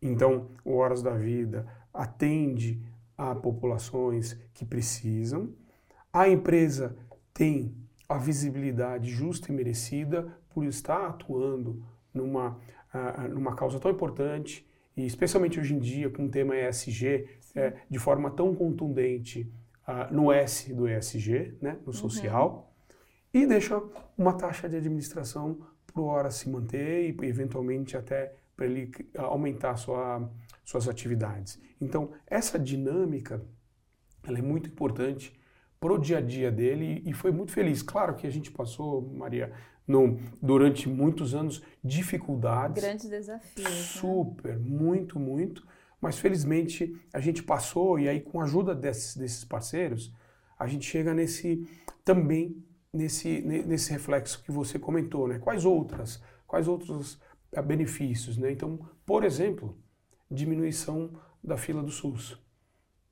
Então, 0.00 0.48
o 0.64 0.74
Horas 0.74 1.02
da 1.02 1.16
Vida 1.16 1.66
atende 1.92 2.82
a 3.16 3.34
populações 3.34 4.38
que 4.52 4.64
precisam, 4.64 5.50
a 6.12 6.28
empresa 6.28 6.96
tem 7.32 7.74
a 8.08 8.18
visibilidade 8.18 9.10
justa 9.10 9.50
e 9.50 9.54
merecida 9.54 10.26
por 10.50 10.64
estar 10.64 11.06
atuando 11.06 11.82
numa, 12.12 12.58
uh, 12.92 13.28
numa 13.28 13.54
causa 13.54 13.80
tão 13.80 13.90
importante 13.90 14.66
e 14.96 15.04
especialmente 15.06 15.58
hoje 15.58 15.74
em 15.74 15.78
dia 15.78 16.10
com 16.10 16.26
o 16.26 16.28
tema 16.28 16.56
ESG, 16.56 17.28
é, 17.54 17.74
de 17.88 17.98
forma 17.98 18.30
tão 18.30 18.54
contundente 18.54 19.52
uh, 19.88 20.12
no 20.12 20.32
S 20.32 20.72
do 20.72 20.88
ESG, 20.88 21.56
né, 21.60 21.78
no 21.80 21.88
uhum. 21.88 21.92
social, 21.92 22.74
uhum. 23.34 23.40
e 23.40 23.46
deixa 23.46 23.82
uma 24.16 24.32
taxa 24.32 24.68
de 24.68 24.76
administração 24.76 25.66
para 25.86 26.00
o 26.00 26.06
hora 26.06 26.30
se 26.30 26.48
manter 26.48 27.08
e 27.08 27.26
eventualmente 27.26 27.96
até 27.96 28.34
para 28.56 28.66
ele 28.66 28.90
aumentar 29.16 29.76
sua, 29.76 30.30
suas 30.64 30.88
atividades. 30.88 31.60
Então, 31.80 32.12
essa 32.26 32.58
dinâmica 32.58 33.42
ela 34.26 34.38
é 34.38 34.42
muito 34.42 34.68
importante 34.68 35.32
para 35.78 35.92
o 35.92 35.98
dia 35.98 36.18
a 36.18 36.20
dia 36.20 36.50
dele 36.50 37.02
e 37.04 37.12
foi 37.12 37.30
muito 37.30 37.52
feliz. 37.52 37.82
Claro 37.82 38.14
que 38.14 38.26
a 38.26 38.30
gente 38.30 38.50
passou, 38.50 39.02
Maria, 39.02 39.52
no, 39.86 40.18
durante 40.40 40.88
muitos 40.88 41.34
anos 41.34 41.62
dificuldades. 41.82 42.82
Grandes 42.82 43.08
desafios. 43.08 43.64
Né? 43.64 43.70
Super, 43.70 44.58
né? 44.58 44.64
muito, 44.66 45.18
muito. 45.18 45.66
Mas 46.00 46.18
felizmente 46.18 46.94
a 47.12 47.20
gente 47.20 47.42
passou 47.42 47.98
e 47.98 48.08
aí 48.08 48.20
com 48.20 48.40
a 48.40 48.44
ajuda 48.44 48.74
desses, 48.74 49.16
desses 49.16 49.44
parceiros, 49.44 50.12
a 50.58 50.66
gente 50.66 50.84
chega 50.84 51.14
nesse 51.14 51.66
também 52.04 52.62
nesse, 52.94 53.40
nesse 53.42 53.90
reflexo 53.90 54.42
que 54.42 54.52
você 54.52 54.78
comentou, 54.78 55.26
né? 55.26 55.38
Quais 55.40 55.64
outras, 55.64 56.22
quais 56.46 56.68
outros 56.68 57.20
eh, 57.52 57.60
benefícios, 57.60 58.38
né? 58.38 58.52
Então, 58.52 58.78
por 59.04 59.24
exemplo, 59.24 59.76
diminuição 60.30 61.10
da 61.42 61.56
fila 61.56 61.82
do 61.82 61.90
SUS, 61.90 62.38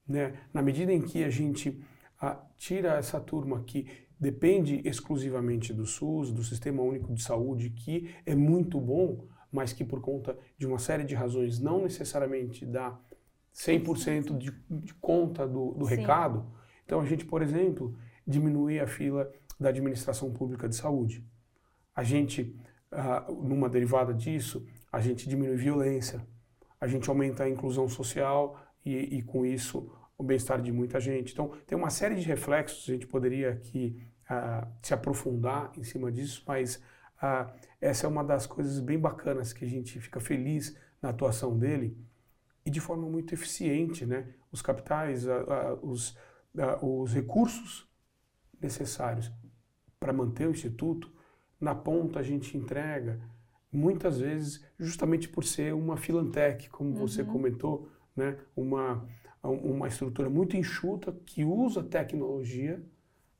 né? 0.06 0.34
Na 0.54 0.62
medida 0.62 0.92
em 0.92 1.02
que 1.02 1.24
a 1.24 1.30
gente 1.30 1.84
a, 2.20 2.36
tira 2.56 2.96
essa 2.96 3.20
turma 3.20 3.64
que 3.64 3.86
depende 4.22 4.80
exclusivamente 4.84 5.72
do 5.72 5.84
SUS, 5.84 6.30
do 6.30 6.44
Sistema 6.44 6.80
Único 6.80 7.12
de 7.12 7.20
Saúde, 7.20 7.70
que 7.70 8.14
é 8.24 8.36
muito 8.36 8.80
bom, 8.80 9.26
mas 9.50 9.72
que 9.72 9.84
por 9.84 10.00
conta 10.00 10.38
de 10.56 10.64
uma 10.64 10.78
série 10.78 11.02
de 11.02 11.12
razões 11.12 11.58
não 11.58 11.82
necessariamente 11.82 12.64
dá 12.64 12.96
100% 13.52 14.38
de, 14.38 14.52
de 14.70 14.94
conta 14.94 15.44
do, 15.44 15.72
do 15.72 15.84
recado. 15.84 16.46
Então 16.84 17.00
a 17.00 17.04
gente, 17.04 17.24
por 17.24 17.42
exemplo, 17.42 17.98
diminui 18.24 18.78
a 18.78 18.86
fila 18.86 19.28
da 19.58 19.70
administração 19.70 20.32
pública 20.32 20.68
de 20.68 20.76
saúde. 20.76 21.26
A 21.92 22.04
gente, 22.04 22.56
uh, 22.92 23.32
numa 23.42 23.68
derivada 23.68 24.14
disso, 24.14 24.64
a 24.92 25.00
gente 25.00 25.28
diminui 25.28 25.56
violência, 25.56 26.24
a 26.80 26.86
gente 26.86 27.08
aumenta 27.10 27.42
a 27.42 27.48
inclusão 27.48 27.88
social 27.88 28.56
e, 28.86 29.18
e 29.18 29.22
com 29.22 29.44
isso 29.44 29.92
o 30.16 30.22
bem-estar 30.22 30.62
de 30.62 30.70
muita 30.70 31.00
gente. 31.00 31.32
Então, 31.32 31.50
tem 31.66 31.76
uma 31.76 31.90
série 31.90 32.14
de 32.14 32.22
reflexos, 32.22 32.88
a 32.88 32.92
gente 32.92 33.08
poderia 33.08 33.50
aqui 33.50 34.11
uh, 34.30 34.66
se 34.82 34.94
aprofundar 34.94 35.72
em 35.76 35.82
cima 35.82 36.10
disso, 36.10 36.42
mas 36.46 36.76
uh, 37.22 37.50
essa 37.80 38.06
é 38.06 38.08
uma 38.08 38.24
das 38.24 38.46
coisas 38.46 38.78
bem 38.80 38.98
bacanas 38.98 39.52
que 39.52 39.64
a 39.64 39.68
gente 39.68 40.00
fica 40.00 40.20
feliz 40.20 40.76
na 41.00 41.10
atuação 41.10 41.58
dele 41.58 41.96
e 42.64 42.70
de 42.70 42.80
forma 42.80 43.08
muito 43.08 43.34
eficiente, 43.34 44.06
né? 44.06 44.28
Os 44.52 44.62
capitais, 44.62 45.24
os, 45.80 46.16
os 46.80 47.12
recursos 47.12 47.88
necessários 48.60 49.32
para 49.98 50.12
manter 50.12 50.46
o 50.46 50.52
instituto, 50.52 51.10
na 51.60 51.74
ponta 51.74 52.20
a 52.20 52.22
gente 52.22 52.56
entrega, 52.56 53.20
muitas 53.72 54.20
vezes 54.20 54.64
justamente 54.78 55.28
por 55.28 55.42
ser 55.42 55.74
uma 55.74 55.96
filantec, 55.96 56.68
como 56.70 56.90
uhum. 56.90 56.96
você 56.96 57.24
comentou, 57.24 57.90
né? 58.14 58.38
Uma 58.54 59.08
uma 59.42 59.88
estrutura 59.88 60.30
muito 60.30 60.56
enxuta 60.56 61.12
que 61.26 61.44
usa 61.44 61.82
tecnologia 61.82 62.82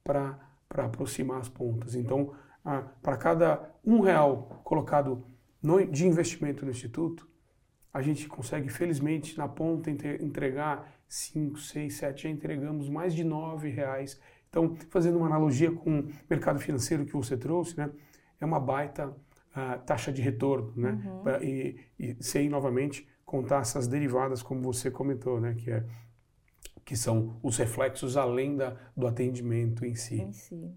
para 0.03 0.39
aproximar 0.75 1.41
as 1.41 1.49
pontas. 1.49 1.95
Então, 1.95 2.33
para 3.03 3.17
cada 3.17 3.71
um 3.85 4.01
real 4.01 4.61
colocado 4.65 5.25
no, 5.63 5.85
de 5.85 6.07
investimento 6.07 6.65
no 6.65 6.71
Instituto, 6.71 7.29
a 7.93 8.01
gente 8.01 8.27
consegue, 8.27 8.69
felizmente, 8.69 9.37
na 9.37 9.47
ponta 9.47 9.91
entregar 9.91 10.91
5, 11.07 11.59
6, 11.59 11.95
7, 11.95 12.23
já 12.23 12.29
entregamos 12.31 12.89
mais 12.89 13.15
de 13.15 13.23
9 13.23 13.69
reais. 13.69 14.19
Então, 14.49 14.75
fazendo 14.89 15.19
uma 15.19 15.27
analogia 15.27 15.71
com 15.71 16.01
o 16.01 16.09
mercado 16.29 16.59
financeiro 16.59 17.05
que 17.05 17.13
você 17.13 17.37
trouxe, 17.37 17.77
né, 17.77 17.91
é 18.41 18.45
uma 18.45 18.59
baita 18.59 19.09
uh, 19.09 19.83
taxa 19.85 20.13
de 20.13 20.23
retorno, 20.23 20.73
né? 20.77 20.91
Uhum. 21.05 21.43
E, 21.43 21.81
e 21.99 22.17
sem, 22.23 22.49
novamente, 22.49 23.07
contar 23.25 23.61
essas 23.61 23.87
derivadas, 23.87 24.43
como 24.43 24.63
você 24.63 24.91
comentou, 24.91 25.41
né? 25.41 25.55
Que, 25.55 25.71
é, 25.71 25.85
que 26.85 26.97
são 26.97 27.37
os 27.43 27.57
reflexos 27.57 28.17
além 28.17 28.57
da, 28.57 28.77
do 28.97 29.07
atendimento 29.07 29.85
em 29.85 29.95
si. 29.95 30.21
Em 30.21 30.33
si. 30.33 30.75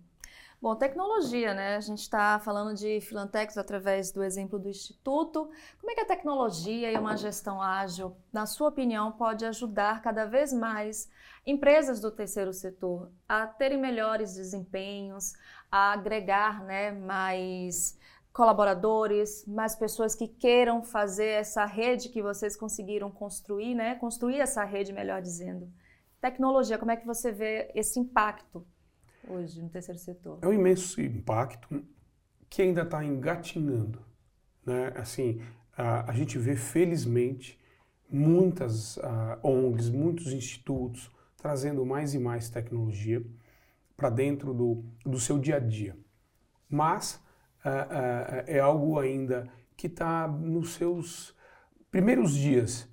Bom, 0.62 0.76
tecnologia, 0.76 1.54
né? 1.54 1.76
A 1.76 1.80
gente 1.80 2.00
está 2.00 2.40
falando 2.40 2.74
de 2.76 3.00
Filantex 3.02 3.58
através 3.58 4.12
do 4.12 4.24
exemplo 4.24 4.58
do 4.58 4.68
Instituto. 4.68 5.50
Como 5.80 5.92
é 5.92 5.94
que 5.94 6.02
a 6.02 6.06
tecnologia 6.06 6.92
e 6.92 6.98
uma 6.98 7.16
gestão 7.16 7.62
ágil, 7.62 8.16
na 8.34 8.48
sua 8.48 8.70
opinião, 8.70 9.12
pode 9.12 9.46
ajudar 9.46 10.02
cada 10.02 10.26
vez 10.26 10.52
mais 10.52 11.08
empresas 11.46 12.00
do 12.00 12.10
terceiro 12.10 12.52
setor 12.52 13.12
a 13.30 13.46
terem 13.46 13.78
melhores 13.78 14.34
desempenhos, 14.34 15.34
a 15.72 15.92
agregar 15.94 16.64
né, 16.64 16.92
mais 16.92 17.96
colaboradores, 18.34 19.46
mais 19.46 19.76
pessoas 19.76 20.16
que 20.16 20.28
queiram 20.28 20.84
fazer 20.84 21.28
essa 21.28 21.64
rede 21.64 22.10
que 22.10 22.24
vocês 22.24 22.58
conseguiram 22.58 23.12
construir, 23.12 23.76
né? 23.76 23.96
Construir 23.96 24.40
essa 24.40 24.64
rede, 24.64 24.92
melhor 24.92 25.22
dizendo. 25.22 25.72
Tecnologia. 26.26 26.80
Como 26.80 26.92
é 26.92 26.98
que 26.98 27.06
você 27.06 27.32
vê 27.32 27.72
esse 27.76 28.00
impacto 28.00 28.66
hoje 29.28 29.62
no 29.62 29.70
terceiro 29.70 30.00
setor? 30.00 30.40
É 30.42 30.48
um 30.48 30.54
imenso 30.54 31.00
impacto 31.00 31.84
que 32.50 32.64
ainda 32.64 32.82
está 32.82 33.04
engatinhando. 33.04 34.04
Né? 34.66 34.92
Assim, 34.96 35.40
a, 35.78 36.10
a 36.10 36.14
gente 36.14 36.38
vê, 36.40 36.56
felizmente, 36.56 37.60
muitas 38.10 38.98
uh, 38.98 39.38
ONGs, 39.44 39.90
muitos 39.90 40.34
institutos 40.34 41.12
trazendo 41.38 41.86
mais 41.86 42.16
e 42.16 42.20
mais 42.20 42.50
tecnologia 42.50 43.24
para 43.96 44.10
dentro 44.10 44.52
do, 44.52 44.84
do 45.06 45.20
seu 45.20 45.38
dia 45.38 45.58
a 45.58 45.60
dia. 45.60 45.96
Mas 46.68 47.22
uh, 47.64 48.44
é 48.48 48.60
algo 48.60 48.98
ainda 48.98 49.48
que 49.78 49.86
está 49.86 50.28
nos 50.28 50.74
seus 50.74 51.36
primeiros 51.92 52.34
dias. 52.34 52.90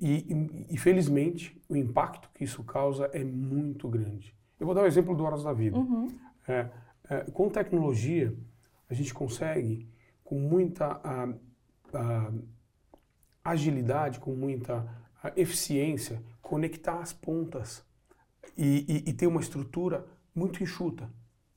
E, 0.00 0.66
e, 0.68 0.74
e, 0.74 0.78
felizmente, 0.78 1.60
o 1.68 1.76
impacto 1.76 2.28
que 2.34 2.44
isso 2.44 2.62
causa 2.64 3.06
é 3.12 3.24
muito 3.24 3.88
grande. 3.88 4.34
Eu 4.58 4.66
vou 4.66 4.74
dar 4.74 4.82
o 4.82 4.84
um 4.84 4.86
exemplo 4.86 5.14
do 5.14 5.24
Horas 5.24 5.44
da 5.44 5.52
Vida. 5.52 5.78
Uhum. 5.78 6.08
É, 6.46 6.68
é, 7.08 7.20
com 7.32 7.48
tecnologia, 7.48 8.34
a 8.88 8.94
gente 8.94 9.14
consegue, 9.14 9.88
com 10.24 10.38
muita 10.38 11.00
agilidade, 13.42 14.20
com 14.20 14.34
muita 14.34 14.86
eficiência, 15.36 16.22
conectar 16.42 17.00
as 17.00 17.12
pontas 17.12 17.84
e, 18.56 18.84
e, 19.06 19.10
e 19.10 19.12
ter 19.12 19.26
uma 19.26 19.40
estrutura 19.40 20.06
muito 20.34 20.62
enxuta. 20.62 21.10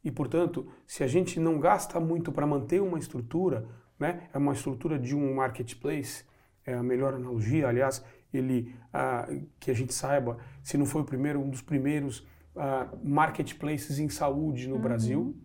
E, 0.04 0.10
portanto, 0.10 0.68
se 0.88 1.04
a 1.04 1.08
gente 1.08 1.40
não 1.40 1.60
gasta 1.60 2.00
muito 2.00 2.32
para 2.32 2.48
manter 2.48 2.82
uma 2.82 2.98
estrutura, 2.98 3.68
né, 4.00 4.30
é 4.34 4.38
uma 4.38 4.54
estrutura 4.54 4.98
de 4.98 5.16
um 5.16 5.36
marketplace, 5.36 6.24
é 6.66 6.74
a 6.74 6.84
melhor 6.84 7.14
analogia, 7.14 7.68
aliás, 7.68 8.04
ele, 8.34 8.76
ah, 8.94 9.28
que 9.60 9.72
a 9.72 9.74
gente 9.74 9.94
saiba, 9.94 10.38
se 10.64 10.78
não 10.78 10.86
foi 10.86 11.02
o 11.02 11.06
primeiro, 11.06 11.40
um 11.40 11.50
dos 11.50 11.62
primeiros 11.62 12.26
ah, 12.56 12.90
marketplaces 13.04 14.00
em 14.00 14.10
saúde 14.10 14.68
no 14.68 14.76
uhum. 14.76 14.82
Brasil, 14.82 15.38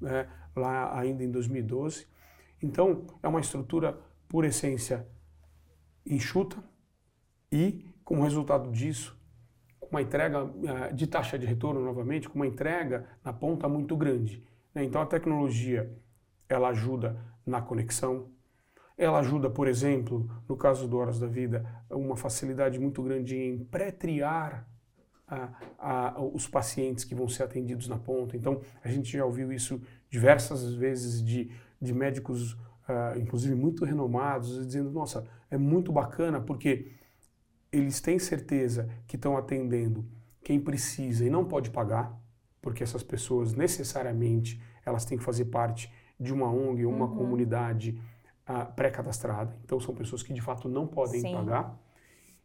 né, 0.00 0.28
lá 0.54 0.98
ainda 0.98 1.22
em 1.22 1.30
2012. 1.30 2.06
Então, 2.62 3.06
é 3.22 3.28
uma 3.28 3.40
estrutura, 3.40 3.98
por 4.28 4.44
essência, 4.44 5.06
enxuta 6.06 6.62
e, 7.50 7.84
como 8.04 8.22
resultado 8.22 8.70
disso, 8.70 9.18
com 9.78 9.88
uma 9.90 10.02
entrega 10.02 10.44
uh, 10.44 10.94
de 10.94 11.06
taxa 11.06 11.38
de 11.38 11.46
retorno 11.46 11.80
novamente, 11.80 12.28
com 12.28 12.36
uma 12.36 12.46
entrega 12.46 13.06
na 13.24 13.32
ponta 13.32 13.68
muito 13.68 13.96
grande. 13.96 14.42
Né? 14.74 14.84
Então 14.84 15.00
a 15.00 15.06
tecnologia 15.06 15.92
ela 16.48 16.68
ajuda 16.68 17.16
na 17.44 17.60
conexão, 17.60 18.30
ela 19.02 19.18
ajuda, 19.18 19.50
por 19.50 19.66
exemplo, 19.66 20.28
no 20.48 20.56
caso 20.56 20.86
do 20.86 20.96
Horas 20.98 21.18
da 21.18 21.26
Vida, 21.26 21.64
uma 21.90 22.16
facilidade 22.16 22.78
muito 22.78 23.02
grande 23.02 23.36
em 23.36 23.64
pré-triar 23.64 24.66
uh, 25.30 26.20
uh, 26.22 26.34
os 26.34 26.46
pacientes 26.46 27.04
que 27.04 27.14
vão 27.14 27.28
ser 27.28 27.42
atendidos 27.42 27.88
na 27.88 27.98
ponta. 27.98 28.36
Então 28.36 28.60
a 28.82 28.88
gente 28.88 29.16
já 29.16 29.24
ouviu 29.24 29.52
isso 29.52 29.80
diversas 30.08 30.74
vezes 30.74 31.24
de, 31.24 31.50
de 31.80 31.92
médicos, 31.92 32.56
inclusive 33.16 33.54
muito 33.54 33.84
renomados, 33.84 34.66
dizendo: 34.66 34.90
nossa, 34.90 35.24
é 35.50 35.56
muito 35.56 35.90
bacana 35.90 36.40
porque 36.40 36.92
eles 37.72 38.00
têm 38.00 38.18
certeza 38.18 38.88
que 39.06 39.16
estão 39.16 39.36
atendendo 39.36 40.04
quem 40.44 40.60
precisa 40.60 41.24
e 41.24 41.30
não 41.30 41.44
pode 41.44 41.70
pagar, 41.70 42.14
porque 42.60 42.82
essas 42.82 43.02
pessoas 43.02 43.54
necessariamente 43.54 44.60
elas 44.84 45.04
têm 45.04 45.16
que 45.16 45.24
fazer 45.24 45.46
parte 45.46 45.90
de 46.18 46.32
uma 46.32 46.50
ONG 46.50 46.84
ou 46.84 46.92
uma 46.92 47.06
uhum. 47.06 47.16
comunidade 47.16 47.98
pré-cadastrada. 48.76 49.56
Então 49.64 49.80
são 49.80 49.94
pessoas 49.94 50.22
que 50.22 50.32
de 50.32 50.40
fato 50.40 50.68
não 50.68 50.86
podem 50.86 51.20
Sim. 51.20 51.34
pagar. 51.34 51.78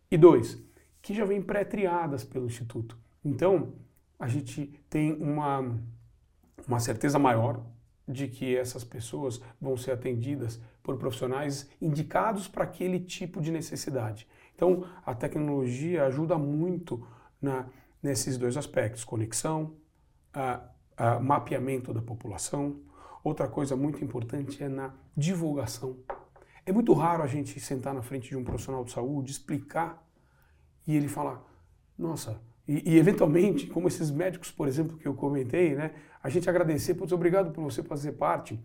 E 0.10 0.18
dois, 0.18 0.62
que 1.02 1.14
já 1.14 1.26
vêm 1.26 1.42
pré-triadas 1.42 2.24
pelo 2.24 2.46
Instituto. 2.46 2.98
Então 3.24 3.74
a 4.20 4.28
gente 4.28 4.68
tem 4.90 5.14
uma, 5.14 5.80
uma 6.68 6.80
certeza 6.80 7.20
maior 7.20 7.64
de 8.08 8.28
que 8.28 8.56
essas 8.56 8.84
pessoas 8.84 9.42
vão 9.60 9.76
ser 9.76 9.92
atendidas 9.92 10.62
por 10.82 10.98
profissionais 10.98 11.70
indicados 11.82 12.48
para 12.48 12.64
aquele 12.64 13.00
tipo 13.00 13.42
de 13.42 13.52
necessidade. 13.52 14.28
Então, 14.56 14.86
a 15.06 15.14
tecnologia 15.14 16.06
ajuda 16.06 16.38
muito 16.38 17.06
na, 17.42 17.68
nesses 18.02 18.38
dois 18.38 18.56
aspectos: 18.56 19.04
conexão, 19.04 19.76
a, 20.34 20.62
a 20.96 21.20
mapeamento 21.20 21.94
da 21.94 22.02
população. 22.02 22.82
Outra 23.28 23.46
coisa 23.46 23.76
muito 23.76 24.02
importante 24.06 24.64
é 24.64 24.70
na 24.70 24.94
divulgação. 25.14 25.98
É 26.66 26.72
muito 26.72 26.94
raro 26.94 27.22
a 27.22 27.28
gente 27.28 27.60
sentar 27.60 27.94
na 27.94 28.02
frente 28.02 28.30
de 28.30 28.38
um 28.38 28.44
profissional 28.46 28.86
de 28.86 28.92
saúde, 28.94 29.32
explicar 29.32 30.02
e 30.88 30.96
ele 30.96 31.10
falar: 31.10 31.44
nossa, 31.98 32.42
e, 32.66 32.94
e, 32.94 32.98
eventualmente, 32.98 33.68
como 33.68 33.90
esses 33.90 34.10
médicos, 34.10 34.50
por 34.50 34.66
exemplo, 34.66 34.98
que 34.98 35.06
eu 35.06 35.14
comentei, 35.14 35.76
né, 35.76 35.92
a 36.24 36.30
gente 36.30 36.50
agradecer, 36.50 36.94
putz, 36.94 37.12
obrigado 37.12 37.52
por 37.52 37.62
você 37.62 37.84
fazer 37.84 38.14
parte. 38.14 38.58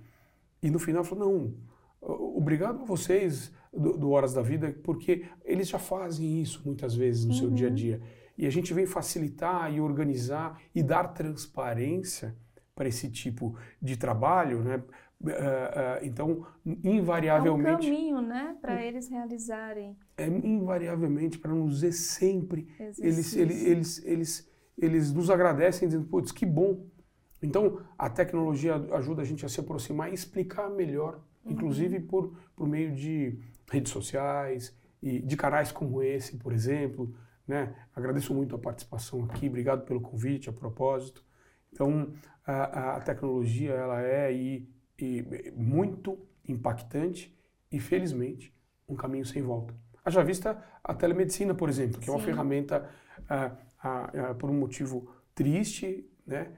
E 0.63 0.71
no 0.71 0.79
final 0.79 1.03
falou, 1.03 1.29
não, 1.29 1.55
obrigado 2.01 2.83
a 2.83 2.85
vocês 2.85 3.53
do, 3.73 3.99
do, 3.99 4.11
Horas 4.11 4.33
da 4.33 4.43
Vida, 4.43 4.77
porque 4.85 5.25
eles 5.45 5.69
já 5.69 5.81
fazem 5.81 6.41
isso 6.41 6.63
muitas 6.65 6.95
vezes 6.95 7.25
no 7.25 7.33
uhum. 7.33 7.39
seu 7.41 7.51
dia 7.51 7.67
a 7.67 7.71
uhum. 7.71 7.75
dia. 7.75 8.01
E 8.39 8.47
a 8.47 8.51
gente 8.51 8.73
vem 8.73 8.87
facilitar 8.87 9.75
e 9.75 9.81
organizar 9.81 10.61
e 10.73 10.85
dar 10.85 11.09
transparência 11.09 12.37
para 12.75 12.89
esse 12.89 13.11
tipo 13.11 13.57
de 13.81 13.97
trabalho, 13.97 14.63
né? 14.63 14.83
Uh, 15.21 15.29
uh, 15.29 16.05
então, 16.05 16.47
invariavelmente. 16.83 17.87
É 17.87 17.91
um 17.91 17.95
caminho, 17.95 18.21
né, 18.21 18.57
para 18.61 18.85
eles 18.85 19.09
realizarem. 19.09 19.97
É 20.17 20.27
invariavelmente 20.27 21.39
para 21.39 21.53
nos 21.53 21.75
dizer 21.75 21.93
sempre. 21.93 22.69
Eles, 22.79 22.99
eles, 23.33 23.37
eles, 23.37 24.05
eles, 24.05 24.53
eles 24.77 25.13
nos 25.13 25.31
agradecem 25.31 25.87
dizendo, 25.87 26.07
putz, 26.07 26.33
que 26.33 26.45
bom. 26.45 26.85
Então, 27.41 27.81
a 27.97 28.11
tecnologia 28.11 28.75
ajuda 28.93 29.23
a 29.23 29.25
gente 29.25 29.47
a 29.47 29.49
se 29.49 29.61
aproximar 29.61 30.11
e 30.11 30.15
explicar 30.15 30.69
melhor 30.69 31.21
inclusive 31.45 31.99
uhum. 31.99 32.07
por, 32.07 32.37
por 32.57 32.69
meio 32.69 32.95
de 32.95 33.39
redes 33.71 33.93
sociais 33.93 34.77
e 35.03 35.21
de 35.21 35.37
canais 35.37 35.73
como 35.73 36.03
esse, 36.03 36.37
por 36.37 36.53
exemplo. 36.53 37.15
Né? 37.47 37.75
Agradeço 37.95 38.35
muito 38.35 38.55
a 38.55 38.59
participação 38.59 39.25
aqui, 39.25 39.49
obrigado 39.49 39.85
pelo 39.85 40.01
convite, 40.01 40.49
a 40.49 40.53
propósito. 40.53 41.25
Então, 41.73 42.13
a, 42.47 42.97
a 42.97 43.01
tecnologia 43.01 43.73
ela 43.73 44.03
é 44.03 44.33
e, 44.33 44.69
e 44.99 45.53
muito 45.57 46.19
impactante 46.47 47.37
e, 47.71 47.81
felizmente, 47.81 48.55
um 48.89 48.95
caminho 48.95 49.25
sem 49.25 49.43
volta. 49.43 49.75
Haja 50.05 50.23
vista 50.23 50.63
a 50.83 50.93
telemedicina, 50.93 51.55
por 51.55 51.69
exemplo, 51.69 51.99
que 51.99 52.07
Sim. 52.07 52.11
é 52.11 52.15
uma 52.15 52.23
ferramenta, 52.23 52.91
ah, 53.29 53.53
ah, 53.83 54.35
por 54.39 54.51
um 54.51 54.55
motivo 54.55 55.09
triste, 55.35 56.09
né, 56.27 56.53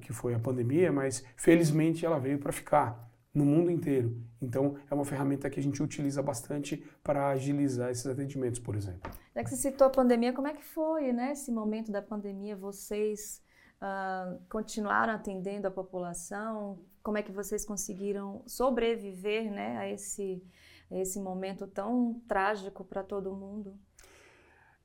que 0.00 0.12
foi 0.12 0.34
a 0.34 0.38
pandemia, 0.38 0.92
mas 0.92 1.24
felizmente 1.36 2.04
ela 2.04 2.18
veio 2.18 2.38
para 2.38 2.52
ficar 2.52 3.08
no 3.34 3.44
mundo 3.44 3.70
inteiro. 3.70 4.20
Então, 4.40 4.76
é 4.90 4.94
uma 4.94 5.04
ferramenta 5.04 5.48
que 5.50 5.60
a 5.60 5.62
gente 5.62 5.82
utiliza 5.82 6.22
bastante 6.22 6.82
para 7.02 7.28
agilizar 7.28 7.90
esses 7.90 8.06
atendimentos, 8.06 8.58
por 8.58 8.74
exemplo. 8.74 9.10
Já 9.34 9.44
que 9.44 9.50
você 9.50 9.56
citou 9.56 9.86
a 9.86 9.90
pandemia, 9.90 10.32
como 10.32 10.48
é 10.48 10.54
que 10.54 10.64
foi, 10.64 11.12
né, 11.12 11.32
esse 11.32 11.52
momento 11.52 11.92
da 11.92 12.02
pandemia? 12.02 12.56
Vocês 12.56 13.42
uh, 13.82 14.38
continuaram 14.48 15.12
atendendo 15.12 15.66
a 15.66 15.70
população? 15.70 16.78
Como 17.02 17.18
é 17.18 17.22
que 17.22 17.32
vocês 17.32 17.64
conseguiram 17.64 18.42
sobreviver, 18.46 19.50
né, 19.50 19.76
a 19.78 19.88
esse, 19.88 20.42
a 20.90 20.98
esse 20.98 21.20
momento 21.20 21.66
tão 21.66 22.20
trágico 22.28 22.84
para 22.84 23.02
todo 23.02 23.34
mundo? 23.34 23.74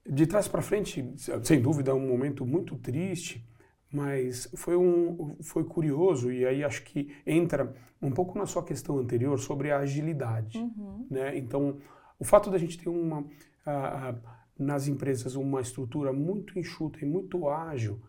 De 0.05 0.27
trás 0.27 0.47
para 0.47 0.61
frente, 0.61 1.13
sem 1.43 1.61
dúvida, 1.61 1.91
é 1.91 1.93
um 1.93 2.07
momento 2.07 2.45
muito 2.45 2.75
triste 2.77 3.45
mas 3.93 4.49
foi, 4.55 4.75
um, 4.75 5.37
foi 5.43 5.63
curioso, 5.63 6.31
e 6.31 6.43
aí 6.43 6.63
acho 6.63 6.83
que 6.83 7.15
entra 7.27 7.71
um 8.01 8.09
pouco 8.09 8.39
na 8.39 8.47
sua 8.47 8.63
questão 8.63 8.97
anterior 8.97 9.37
sobre 9.39 9.71
a 9.71 9.77
agilidade. 9.77 10.57
Uhum. 10.57 11.05
Né? 11.11 11.37
Então, 11.37 11.77
o 12.17 12.25
fato 12.25 12.49
da 12.49 12.57
gente 12.57 12.75
ter 12.75 12.89
uma, 12.89 13.23
nas 14.57 14.87
empresas 14.87 15.35
uma 15.35 15.61
estrutura 15.61 16.11
muito 16.11 16.57
enxuta 16.57 16.99
e 17.03 17.05
muito 17.05 17.47
ágil, 17.47 18.01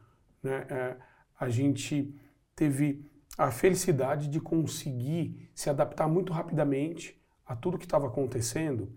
né? 0.44 0.66
É, 0.68 0.96
a 1.38 1.48
gente 1.48 2.14
teve 2.54 3.04
a 3.36 3.50
felicidade 3.50 4.28
de 4.28 4.40
conseguir 4.40 5.50
se 5.54 5.68
adaptar 5.68 6.06
muito 6.06 6.32
rapidamente 6.32 7.20
a 7.44 7.56
tudo 7.56 7.78
que 7.78 7.84
estava 7.84 8.06
acontecendo, 8.06 8.92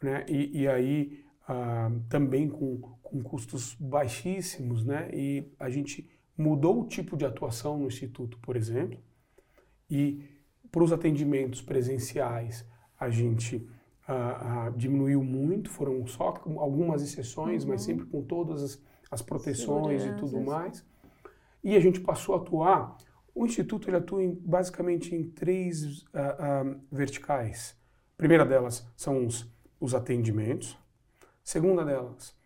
né? 0.00 0.24
e, 0.28 0.62
e 0.62 0.68
aí 0.68 1.24
ah, 1.48 1.90
também 2.08 2.48
com, 2.48 2.78
com 3.02 3.22
custos 3.22 3.74
baixíssimos, 3.74 4.84
né? 4.84 5.10
e 5.12 5.52
a 5.58 5.68
gente 5.68 6.08
mudou 6.38 6.82
o 6.82 6.86
tipo 6.86 7.16
de 7.16 7.24
atuação 7.24 7.78
no 7.78 7.88
Instituto, 7.88 8.38
por 8.38 8.56
exemplo, 8.56 8.98
e 9.90 10.24
para 10.70 10.82
os 10.82 10.92
atendimentos 10.92 11.60
presenciais 11.60 12.64
a 12.98 13.10
gente 13.10 13.68
ah, 14.06 14.66
ah, 14.66 14.72
diminuiu 14.76 15.22
muito, 15.22 15.70
foram 15.70 16.06
só 16.06 16.40
algumas 16.58 17.02
exceções, 17.02 17.62
uhum. 17.62 17.70
mas 17.70 17.82
sempre 17.82 18.04
com 18.06 18.22
todas 18.22 18.62
as, 18.62 18.82
as 19.10 19.22
proteções 19.22 20.04
e 20.04 20.12
tudo 20.14 20.40
mais. 20.40 20.84
E 21.62 21.76
a 21.76 21.80
gente 21.80 22.00
passou 22.00 22.34
a 22.34 22.38
atuar. 22.38 22.96
O 23.34 23.46
Instituto 23.46 23.88
ele 23.88 23.96
atua 23.96 24.22
em, 24.22 24.34
basicamente 24.34 25.14
em 25.14 25.24
três 25.24 26.04
ah, 26.12 26.64
verticais. 26.90 27.76
A 28.14 28.16
primeira 28.16 28.44
delas 28.44 28.86
são 28.96 29.26
os, 29.26 29.50
os 29.80 29.94
atendimentos. 29.94 30.78
A 31.22 31.26
segunda 31.42 31.84
delas, 31.84 32.36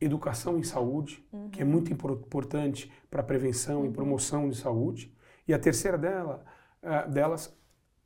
educação 0.00 0.58
em 0.58 0.62
saúde, 0.62 1.24
uhum. 1.32 1.50
que 1.50 1.60
é 1.60 1.64
muito 1.64 1.92
importante 1.92 2.90
para 3.10 3.20
a 3.20 3.24
prevenção 3.24 3.80
uhum. 3.80 3.86
e 3.86 3.90
promoção 3.90 4.48
de 4.48 4.56
saúde. 4.56 5.14
E 5.46 5.52
a 5.52 5.58
terceira 5.58 5.98
dela, 5.98 6.44
uh, 6.82 7.10
delas 7.10 7.54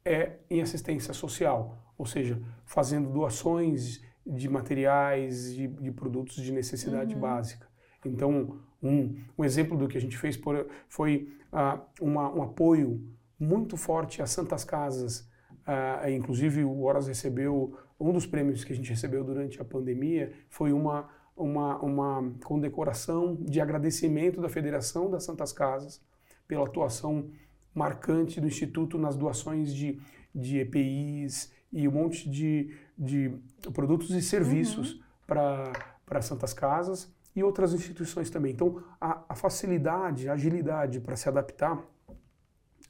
é 0.04 0.38
em 0.48 0.62
assistência 0.62 1.12
social, 1.12 1.85
ou 1.98 2.06
seja, 2.06 2.40
fazendo 2.64 3.10
doações 3.10 4.00
de 4.26 4.48
materiais, 4.48 5.54
de, 5.54 5.68
de 5.68 5.92
produtos 5.92 6.36
de 6.36 6.52
necessidade 6.52 7.14
uhum. 7.14 7.20
básica. 7.20 7.66
Então, 8.04 8.58
um, 8.82 9.16
um, 9.38 9.44
exemplo 9.44 9.76
do 9.76 9.88
que 9.88 9.96
a 9.96 10.00
gente 10.00 10.16
fez 10.16 10.36
por, 10.36 10.66
foi 10.88 11.32
uh, 11.52 11.80
uma, 12.00 12.32
um 12.32 12.42
apoio 12.42 13.02
muito 13.38 13.76
forte 13.76 14.20
às 14.20 14.30
Santas 14.30 14.64
Casas. 14.64 15.28
Uh, 15.66 16.10
inclusive, 16.10 16.64
o 16.64 16.82
Horas 16.82 17.06
recebeu, 17.06 17.76
um 17.98 18.12
dos 18.12 18.26
prêmios 18.26 18.64
que 18.64 18.72
a 18.72 18.76
gente 18.76 18.90
recebeu 18.90 19.24
durante 19.24 19.60
a 19.60 19.64
pandemia 19.64 20.32
foi 20.48 20.72
uma, 20.72 21.08
uma, 21.36 21.78
uma 21.80 22.32
condecoração 22.44 23.36
de 23.40 23.60
agradecimento 23.60 24.40
da 24.40 24.48
Federação 24.48 25.10
das 25.10 25.24
Santas 25.24 25.52
Casas 25.52 26.00
pela 26.46 26.64
atuação 26.64 27.30
marcante 27.74 28.40
do 28.40 28.46
Instituto 28.46 28.98
nas 28.98 29.16
doações 29.16 29.74
de, 29.74 30.00
de 30.34 30.58
EPIs 30.58 31.52
e 31.72 31.86
um 31.86 31.92
monte 31.92 32.28
de, 32.28 32.74
de 32.96 33.32
produtos 33.72 34.10
e 34.10 34.22
serviços 34.22 34.92
uhum. 34.92 35.00
para 35.26 36.22
Santas 36.22 36.52
Casas 36.52 37.12
e 37.34 37.42
outras 37.42 37.74
instituições 37.74 38.30
também. 38.30 38.52
Então, 38.52 38.82
a, 39.00 39.24
a 39.28 39.34
facilidade, 39.34 40.28
a 40.28 40.32
agilidade 40.32 41.00
para 41.00 41.16
se 41.16 41.28
adaptar 41.28 41.82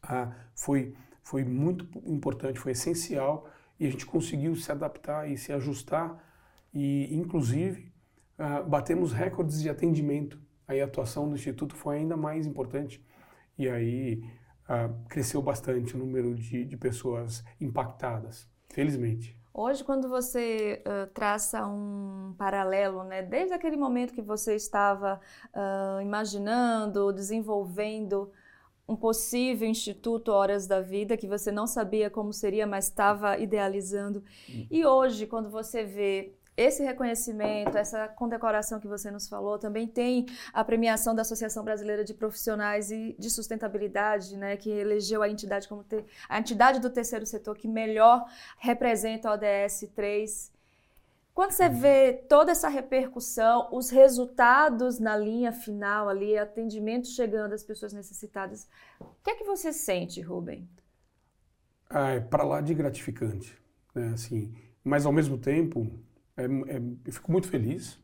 a, 0.02 0.32
foi, 0.54 0.94
foi 1.22 1.44
muito 1.44 1.86
importante, 2.06 2.60
foi 2.60 2.72
essencial 2.72 3.48
e 3.78 3.86
a 3.86 3.90
gente 3.90 4.06
conseguiu 4.06 4.54
se 4.54 4.70
adaptar 4.70 5.28
e 5.30 5.36
se 5.36 5.52
ajustar 5.52 6.22
e, 6.72 7.14
inclusive, 7.14 7.92
a, 8.38 8.62
batemos 8.62 9.12
recordes 9.12 9.60
de 9.60 9.68
atendimento. 9.68 10.40
Aí 10.68 10.80
a 10.80 10.84
atuação 10.84 11.28
do 11.28 11.34
Instituto 11.34 11.74
foi 11.74 11.98
ainda 11.98 12.16
mais 12.16 12.46
importante 12.46 13.04
e 13.58 13.68
aí 13.68 14.22
cresceu 15.08 15.40
bastante 15.40 15.94
o 15.94 15.98
número 15.98 16.34
de, 16.34 16.64
de 16.64 16.76
pessoas 16.76 17.44
impactadas, 17.60 18.48
felizmente. 18.68 19.36
Hoje, 19.58 19.82
quando 19.82 20.06
você 20.06 20.82
uh, 20.84 21.06
traça 21.14 21.66
um 21.66 22.34
paralelo, 22.36 23.04
né, 23.04 23.22
desde 23.22 23.54
aquele 23.54 23.76
momento 23.76 24.12
que 24.12 24.20
você 24.20 24.54
estava 24.54 25.18
uh, 25.54 26.02
imaginando, 26.02 27.10
desenvolvendo 27.10 28.30
um 28.86 28.94
possível 28.94 29.66
instituto 29.66 30.30
Horas 30.30 30.66
da 30.66 30.82
Vida, 30.82 31.16
que 31.16 31.26
você 31.26 31.50
não 31.50 31.66
sabia 31.66 32.10
como 32.10 32.34
seria, 32.34 32.66
mas 32.66 32.84
estava 32.84 33.38
idealizando, 33.38 34.22
hum. 34.48 34.66
e 34.70 34.84
hoje, 34.84 35.26
quando 35.26 35.48
você 35.48 35.84
vê 35.84 36.35
esse 36.56 36.82
reconhecimento, 36.82 37.76
essa 37.76 38.08
condecoração 38.08 38.80
que 38.80 38.88
você 38.88 39.10
nos 39.10 39.28
falou, 39.28 39.58
também 39.58 39.86
tem 39.86 40.26
a 40.52 40.64
premiação 40.64 41.14
da 41.14 41.22
Associação 41.22 41.62
Brasileira 41.62 42.02
de 42.02 42.14
Profissionais 42.14 42.90
e 42.90 43.14
de 43.18 43.28
Sustentabilidade, 43.28 44.36
né, 44.36 44.56
que 44.56 44.70
elegeu 44.70 45.22
a 45.22 45.28
entidade 45.28 45.68
como 45.68 45.84
te, 45.84 46.02
a 46.28 46.38
entidade 46.38 46.80
do 46.80 46.88
terceiro 46.88 47.26
setor 47.26 47.56
que 47.56 47.68
melhor 47.68 48.24
representa 48.58 49.28
a 49.28 49.32
ODS 49.34 49.88
3. 49.94 50.56
Quando 51.34 51.50
você 51.50 51.68
vê 51.68 52.14
toda 52.14 52.52
essa 52.52 52.66
repercussão, 52.66 53.68
os 53.70 53.90
resultados 53.90 54.98
na 54.98 55.14
linha 55.14 55.52
final 55.52 56.08
ali, 56.08 56.38
atendimento 56.38 57.08
chegando 57.08 57.52
às 57.52 57.62
pessoas 57.62 57.92
necessitadas, 57.92 58.66
o 58.98 59.04
que 59.22 59.30
é 59.30 59.34
que 59.34 59.44
você 59.44 59.70
sente, 59.70 60.22
Rubem? 60.22 60.66
Ah, 61.90 62.12
é 62.12 62.20
para 62.20 62.42
lá 62.42 62.62
de 62.62 62.72
gratificante, 62.72 63.54
né? 63.94 64.12
Assim, 64.14 64.54
mas 64.82 65.04
ao 65.04 65.12
mesmo 65.12 65.36
tempo 65.36 65.86
é, 66.36 66.44
é, 66.44 66.82
eu 67.04 67.12
fico 67.12 67.32
muito 67.32 67.48
feliz, 67.48 67.94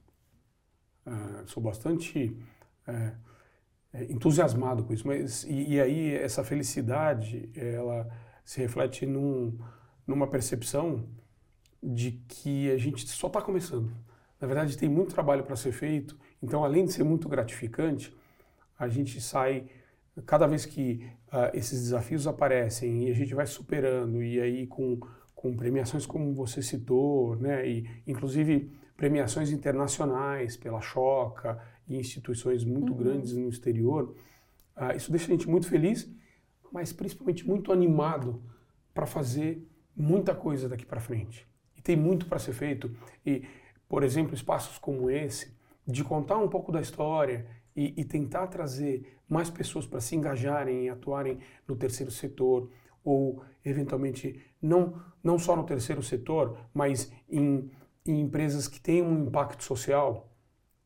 uh, 1.07 1.47
sou 1.47 1.63
bastante 1.63 2.37
é, 2.87 3.13
é, 3.93 4.05
entusiasmado 4.05 4.85
com 4.85 4.93
isso, 4.93 5.07
mas 5.07 5.45
e, 5.45 5.75
e, 5.75 5.81
aí 5.81 6.15
essa 6.15 6.43
felicidade 6.43 7.51
ela 7.55 8.09
se 8.45 8.61
reflete 8.61 9.05
num, 9.05 9.59
numa 10.07 10.27
percepção 10.27 11.07
de 11.83 12.13
que 12.29 12.71
a 12.71 12.79
gente 12.79 13.07
só 13.09 13.27
está 13.27 13.43
começando. 13.43 13.93
Na 14.41 14.47
verdade, 14.47 14.77
tem 14.77 14.89
muito 14.89 15.15
trabalho 15.15 15.45
para 15.45 15.55
ser 15.55 15.73
feito, 15.73 16.19
então 16.43 16.65
além 16.65 16.85
de 16.87 16.93
ser 16.93 17.05
muito 17.05 17.29
gratificante, 17.29 18.17
a 18.79 18.89
gente 18.89 19.21
sai 19.21 19.69
cada 20.27 20.47
vez 20.47 20.67
que 20.67 21.07
uh, 21.29 21.55
esses 21.55 21.83
desafios 21.83 22.27
aparecem 22.27 23.09
e 23.09 23.11
a 23.11 23.15
gente 23.15 23.35
vai 23.35 23.47
superando 23.47 24.23
e 24.23 24.41
aí 24.41 24.67
com 24.67 25.01
com 25.43 25.57
premiações 25.57 26.07
como 26.07 26.33
você 26.33 26.63
citou, 26.63 27.35
né, 27.35 27.69
e 27.69 27.85
inclusive 28.07 28.71
premiações 28.97 29.51
internacionais 29.51 30.57
pela 30.57 30.81
Choca 30.81 31.61
e 31.89 31.97
instituições 31.97 32.65
muito 32.65 32.93
uhum. 32.93 32.99
grandes 32.99 33.33
no 33.33 33.49
exterior. 33.49 34.15
Uh, 34.77 34.97
isso 34.97 35.11
deixa 35.11 35.27
a 35.27 35.31
gente 35.31 35.49
muito 35.49 35.67
feliz, 35.67 36.09
mas 36.71 36.93
principalmente 36.93 37.45
muito 37.45 37.73
animado 37.73 38.41
para 38.95 39.05
fazer 39.05 39.69
muita 39.97 40.33
coisa 40.33 40.69
daqui 40.69 40.87
para 40.87 41.01
frente. 41.01 41.45
E 41.77 41.83
tem 41.83 41.97
muito 41.97 42.27
para 42.27 42.39
ser 42.39 42.53
feito. 42.53 42.95
E, 43.27 43.43
por 43.89 44.05
exemplo, 44.05 44.35
espaços 44.35 44.79
como 44.79 45.11
esse, 45.11 45.57
de 45.85 46.05
contar 46.05 46.39
um 46.39 46.49
pouco 46.49 46.71
da 46.71 46.81
história 46.81 47.45
e, 47.75 48.01
e 48.01 48.05
tentar 48.05 48.47
trazer 48.47 49.19
mais 49.29 49.51
pessoas 49.51 49.87
para 49.89 50.01
se 50.01 50.15
engajarem 50.15 50.85
e 50.85 50.89
atuarem 50.89 51.41
no 51.67 51.75
terceiro 51.75 52.13
setor, 52.13 52.71
ou 53.03 53.43
eventualmente 53.65 54.41
não, 54.63 54.95
não 55.23 55.39
só 55.39 55.57
no 55.57 55.65
terceiro 55.65 56.03
setor, 56.03 56.57
mas 56.73 57.13
em, 57.29 57.71
em 58.07 58.21
empresas 58.21 58.69
que 58.69 58.81
têm 58.81 59.03
um 59.03 59.27
impacto 59.27 59.65
social, 59.65 60.31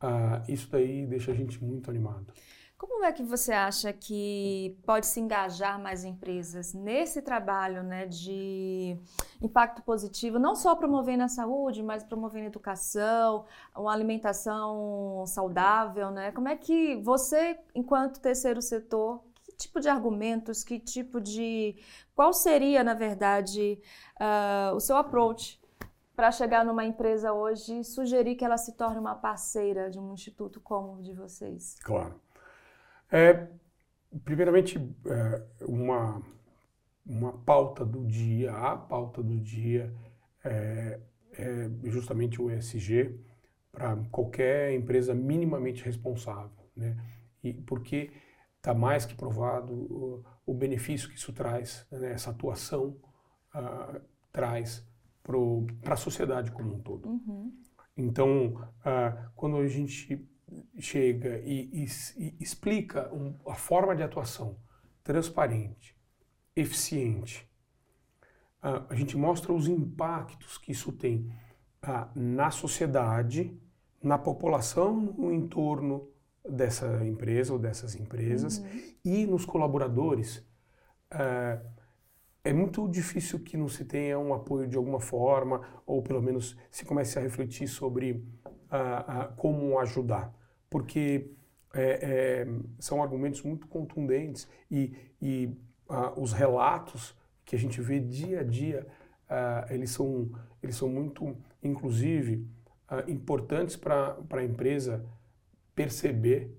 uh, 0.02 0.50
isso 0.50 0.70
daí 0.70 1.06
deixa 1.06 1.30
a 1.30 1.34
gente 1.34 1.62
muito 1.62 1.90
animado. 1.90 2.32
Como 2.78 3.02
é 3.06 3.12
que 3.12 3.22
você 3.22 3.52
acha 3.52 3.90
que 3.90 4.78
pode 4.84 5.06
se 5.06 5.18
engajar 5.18 5.80
mais 5.80 6.04
empresas 6.04 6.74
nesse 6.74 7.22
trabalho 7.22 7.82
né, 7.82 8.04
de 8.04 8.98
impacto 9.40 9.80
positivo, 9.82 10.38
não 10.38 10.54
só 10.54 10.76
promovendo 10.76 11.22
a 11.22 11.28
saúde, 11.28 11.82
mas 11.82 12.04
promovendo 12.04 12.44
a 12.44 12.48
educação, 12.48 13.46
uma 13.74 13.92
alimentação 13.94 15.24
saudável? 15.26 16.10
Né? 16.10 16.32
Como 16.32 16.48
é 16.48 16.56
que 16.56 16.96
você, 16.96 17.58
enquanto 17.74 18.20
terceiro 18.20 18.60
setor, 18.60 19.22
tipo 19.56 19.80
de 19.80 19.88
argumentos, 19.88 20.62
que 20.62 20.78
tipo 20.78 21.20
de. 21.20 21.76
Qual 22.14 22.32
seria, 22.32 22.84
na 22.84 22.94
verdade, 22.94 23.80
uh, 24.20 24.74
o 24.74 24.80
seu 24.80 24.96
approach 24.96 25.60
para 26.14 26.32
chegar 26.32 26.64
numa 26.64 26.84
empresa 26.84 27.32
hoje 27.32 27.80
e 27.80 27.84
sugerir 27.84 28.36
que 28.36 28.44
ela 28.44 28.56
se 28.56 28.72
torne 28.72 28.98
uma 28.98 29.14
parceira 29.14 29.90
de 29.90 29.98
um 29.98 30.14
instituto 30.14 30.60
como 30.60 30.94
o 30.94 31.02
de 31.02 31.12
vocês? 31.12 31.76
Claro. 31.82 32.18
É, 33.12 33.46
primeiramente, 34.24 34.78
é, 35.06 35.42
uma, 35.66 36.22
uma 37.04 37.32
pauta 37.32 37.84
do 37.84 38.04
dia, 38.06 38.52
a 38.52 38.76
pauta 38.76 39.22
do 39.22 39.38
dia 39.38 39.94
é, 40.42 40.98
é 41.32 41.70
justamente 41.84 42.40
o 42.40 42.50
ESG 42.50 43.20
para 43.70 43.96
qualquer 44.10 44.72
empresa 44.72 45.14
minimamente 45.14 45.84
responsável, 45.84 46.50
né? 46.74 46.96
E 47.44 47.52
porque 47.52 48.10
está 48.66 48.74
mais 48.74 49.06
que 49.06 49.14
provado 49.14 49.72
o, 49.72 50.24
o, 50.44 50.52
benefício 50.52 51.08
que 51.08 51.14
isso 51.14 51.32
traz, 51.32 51.86
né, 51.92 52.10
essa 52.10 52.30
atuação 52.30 52.96
uh, 53.54 54.00
traz 54.32 54.84
para 55.22 55.94
a 55.94 55.96
sociedade 55.96 56.50
como 56.50 56.74
um 56.74 56.80
todo. 56.80 57.08
Uhum. 57.08 57.56
Então, 57.96 58.54
uh, 58.80 59.30
quando 59.36 59.56
a 59.58 59.68
gente 59.68 60.28
chega 60.78 61.38
e, 61.44 61.84
e, 61.84 61.86
e 62.16 62.36
explica 62.40 63.12
um, 63.14 63.38
a 63.46 63.54
forma 63.54 63.94
de 63.94 64.02
atuação 64.02 64.56
transparente, 65.04 65.96
eficiente, 66.56 67.48
uh, 68.64 68.84
a 68.88 68.94
gente 68.96 69.16
mostra 69.16 69.52
os 69.52 69.68
impactos 69.68 70.58
que 70.58 70.72
isso 70.72 70.90
tem 70.90 71.32
na 72.16 72.50
sociedade, 72.50 73.56
na 74.02 74.18
população 74.18 75.14
no 75.16 75.32
entorno 75.32 76.10
dessa 76.48 77.04
empresa 77.04 77.52
ou 77.52 77.58
dessas 77.58 77.94
empresas 77.94 78.58
uhum. 78.58 78.82
e 79.04 79.26
nos 79.26 79.44
colaboradores. 79.44 80.38
Uh, 81.12 81.76
é 82.44 82.52
muito 82.52 82.88
difícil 82.88 83.40
que 83.40 83.56
não 83.56 83.68
se 83.68 83.84
tenha 83.84 84.18
um 84.18 84.32
apoio 84.32 84.68
de 84.68 84.76
alguma 84.76 85.00
forma, 85.00 85.60
ou 85.84 86.00
pelo 86.00 86.22
menos 86.22 86.56
se 86.70 86.84
comece 86.84 87.18
a 87.18 87.22
refletir 87.22 87.66
sobre 87.66 88.12
uh, 88.12 88.16
uh, 89.32 89.36
como 89.36 89.78
ajudar, 89.80 90.32
porque 90.70 91.32
é, 91.74 92.44
é, 92.44 92.46
são 92.78 93.02
argumentos 93.02 93.42
muito 93.42 93.66
contundentes 93.66 94.48
e, 94.70 94.94
e 95.20 95.50
os 96.16 96.32
relatos 96.32 97.14
que 97.44 97.54
a 97.54 97.58
gente 97.58 97.80
vê 97.80 98.00
dia 98.00 98.40
a 98.40 98.42
dia, 98.42 98.86
eles, 99.68 99.90
são, 99.90 100.30
eles 100.62 100.74
são 100.74 100.88
muito, 100.88 101.36
inclusive, 101.62 102.48
importantes 103.06 103.76
para 103.76 104.16
a 104.30 104.42
empresa 104.42 105.04
perceber 105.76 106.50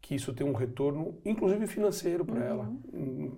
que 0.00 0.14
isso 0.14 0.32
tem 0.32 0.46
um 0.46 0.52
retorno, 0.52 1.18
inclusive 1.24 1.66
financeiro 1.66 2.24
para 2.24 2.40
uhum. 2.40 2.46
ela, 2.46 2.72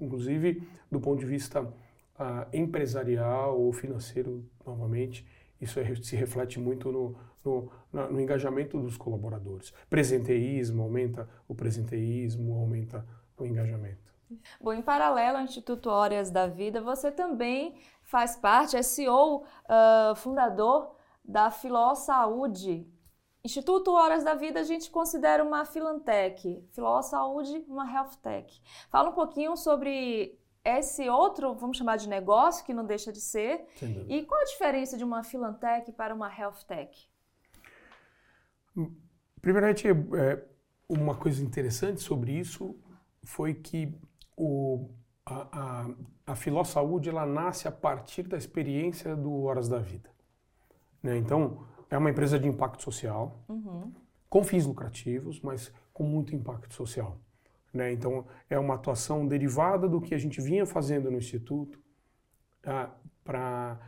inclusive 0.00 0.66
do 0.90 1.00
ponto 1.00 1.20
de 1.20 1.26
vista 1.26 1.62
uh, 1.62 2.46
empresarial 2.52 3.58
ou 3.58 3.72
financeiro, 3.72 4.44
novamente. 4.66 5.26
isso 5.60 5.78
é, 5.78 5.94
se 5.96 6.16
reflete 6.16 6.58
muito 6.58 6.90
no, 6.92 7.16
no, 7.44 7.70
no, 7.92 8.20
engajamento 8.20 8.78
dos 8.80 8.96
colaboradores. 8.96 9.72
Presenteísmo 9.88 10.82
aumenta 10.82 11.28
o 11.48 11.54
presenteísmo, 11.54 12.54
aumenta 12.54 13.06
o 13.38 13.46
engajamento. 13.46 14.12
Bom, 14.60 14.72
em 14.72 14.82
paralelo 14.82 15.38
ao 15.38 15.44
Instituto 15.44 15.90
Horas 15.90 16.30
da 16.30 16.46
Vida, 16.46 16.80
você 16.80 17.10
também 17.10 17.74
faz 18.02 18.34
parte, 18.34 18.76
é 18.76 18.82
CEO, 18.82 19.42
uh, 19.42 20.14
fundador 20.16 20.96
da 21.24 21.50
Filó 21.50 21.94
Saúde. 21.94 22.86
Instituto 23.44 23.90
Horas 23.92 24.22
da 24.22 24.34
Vida 24.34 24.60
a 24.60 24.64
gente 24.64 24.90
considera 24.90 25.42
uma 25.42 25.64
filantech, 25.64 26.64
Filó 26.70 27.02
Saúde 27.02 27.64
uma 27.66 27.92
health 27.92 28.16
tech. 28.22 28.62
Fala 28.88 29.10
um 29.10 29.14
pouquinho 29.14 29.56
sobre 29.56 30.38
esse 30.64 31.08
outro, 31.08 31.54
vamos 31.54 31.76
chamar 31.76 31.96
de 31.96 32.08
negócio, 32.08 32.64
que 32.64 32.72
não 32.72 32.86
deixa 32.86 33.12
de 33.12 33.20
ser. 33.20 33.66
E 34.08 34.22
qual 34.22 34.40
a 34.40 34.44
diferença 34.44 34.96
de 34.96 35.02
uma 35.02 35.24
Filantech 35.24 35.90
para 35.92 36.14
uma 36.14 36.32
Health 36.32 36.64
Tech? 36.68 37.08
Primeiramente, 39.40 39.88
é, 39.88 40.44
uma 40.88 41.16
coisa 41.16 41.42
interessante 41.42 42.00
sobre 42.00 42.32
isso 42.32 42.78
foi 43.24 43.54
que 43.54 43.92
o, 44.36 44.88
a, 45.26 45.48
a, 45.52 45.86
a 46.26 46.36
Filó 46.36 46.62
Saúde 46.62 47.08
ela 47.08 47.26
nasce 47.26 47.66
a 47.66 47.72
partir 47.72 48.22
da 48.22 48.36
experiência 48.36 49.16
do 49.16 49.42
Horas 49.42 49.68
da 49.68 49.78
Vida. 49.78 50.10
Né? 51.02 51.16
Então, 51.16 51.66
é 51.92 51.98
uma 51.98 52.08
empresa 52.08 52.38
de 52.38 52.48
impacto 52.48 52.82
social, 52.82 53.44
uhum. 53.46 53.92
com 54.26 54.42
fins 54.42 54.64
lucrativos, 54.64 55.42
mas 55.42 55.70
com 55.92 56.04
muito 56.04 56.34
impacto 56.34 56.72
social. 56.72 57.18
Né? 57.72 57.92
Então, 57.92 58.26
é 58.48 58.58
uma 58.58 58.76
atuação 58.76 59.26
derivada 59.28 59.86
do 59.86 60.00
que 60.00 60.14
a 60.14 60.18
gente 60.18 60.40
vinha 60.40 60.64
fazendo 60.64 61.10
no 61.10 61.18
Instituto. 61.18 61.78
Ah, 62.64 62.90
Para 63.22 63.78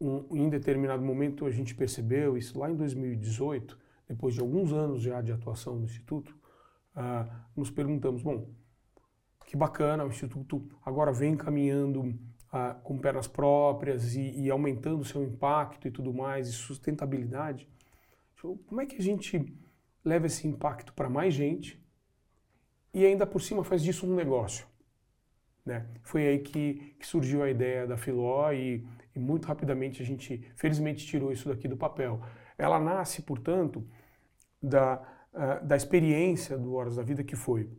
um, 0.00 0.36
em 0.36 0.50
determinado 0.50 1.04
momento, 1.04 1.46
a 1.46 1.52
gente 1.52 1.72
percebeu 1.72 2.36
isso 2.36 2.58
lá 2.58 2.68
em 2.68 2.74
2018, 2.74 3.78
depois 4.08 4.34
de 4.34 4.40
alguns 4.40 4.72
anos 4.72 5.00
já 5.00 5.22
de 5.22 5.30
atuação 5.30 5.76
no 5.76 5.84
Instituto, 5.84 6.36
ah, 6.96 7.46
nos 7.54 7.70
perguntamos: 7.70 8.24
bom, 8.24 8.50
que 9.46 9.56
bacana, 9.56 10.04
o 10.04 10.08
Instituto 10.08 10.68
agora 10.84 11.12
vem 11.12 11.36
caminhando 11.36 12.18
com 12.82 12.98
pernas 12.98 13.26
próprias 13.26 14.14
e, 14.14 14.42
e 14.42 14.50
aumentando 14.50 15.04
seu 15.04 15.22
impacto 15.22 15.88
e 15.88 15.90
tudo 15.90 16.12
mais, 16.12 16.48
e 16.48 16.52
sustentabilidade. 16.52 17.68
Como 18.66 18.80
é 18.80 18.86
que 18.86 18.96
a 18.96 19.02
gente 19.02 19.56
leva 20.04 20.26
esse 20.26 20.46
impacto 20.46 20.92
para 20.92 21.08
mais 21.08 21.32
gente 21.32 21.82
e 22.92 23.06
ainda 23.06 23.26
por 23.26 23.40
cima 23.40 23.64
faz 23.64 23.82
disso 23.82 24.06
um 24.06 24.14
negócio. 24.14 24.66
Né? 25.64 25.86
Foi 26.02 26.26
aí 26.26 26.38
que, 26.40 26.94
que, 26.98 27.06
surgiu 27.06 27.42
a 27.42 27.48
ideia 27.48 27.86
da 27.86 27.96
Filó 27.96 28.52
e, 28.52 28.84
e, 29.14 29.18
muito 29.18 29.46
rapidamente 29.46 30.02
a 30.02 30.04
gente, 30.04 30.44
felizmente, 30.56 31.06
tirou 31.06 31.32
isso 31.32 31.48
daqui 31.48 31.68
do 31.68 31.76
papel. 31.76 32.20
Ela 32.58 32.80
nasce, 32.80 33.22
portanto, 33.22 33.86
da, 34.60 35.00
uh, 35.32 35.64
da 35.64 35.76
experiência 35.76 36.58
do 36.58 36.74
Horas 36.74 36.96
da 36.96 37.02
Vida, 37.02 37.22
que 37.22 37.36
foi 37.36 37.70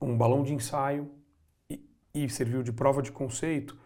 um 0.00 0.16
balão 0.16 0.42
de 0.42 0.52
ensaio 0.52 1.10
e, 2.14 2.28
serviu 2.28 2.62
de 2.62 2.72
prova 2.72 3.02
de 3.02 3.12
conceito 3.12 3.78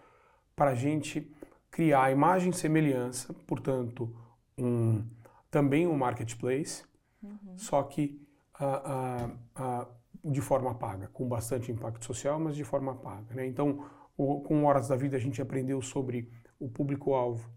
para 0.55 0.71
a 0.71 0.75
gente 0.75 1.31
criar 1.71 2.05
a 2.05 2.11
imagem 2.11 2.51
e 2.51 2.55
semelhança, 2.55 3.35
portanto, 3.47 4.15
um, 4.59 5.05
também 5.51 5.87
um 5.87 5.97
marketplace, 5.97 6.85
uhum. 7.23 7.57
só 7.57 7.83
que 7.83 8.23
uh, 8.61 9.29
uh, 9.61 10.31
de 10.31 10.41
forma 10.41 10.75
paga, 10.75 11.09
com 11.09 11.27
bastante 11.27 11.73
impacto 11.73 12.05
social, 12.05 12.39
mas 12.39 12.55
de 12.55 12.65
forma 12.65 12.95
paga. 12.95 13.35
Né? 13.35 13.47
Então, 13.47 13.87
o, 14.17 14.41
com 14.41 14.65
Horas 14.65 14.89
da 14.89 14.97
Vida, 14.97 15.17
a 15.17 15.21
gente 15.21 15.41
aprendeu 15.41 15.81
sobre 15.83 16.31
o 16.61 16.69
público-alvo, 16.69 17.51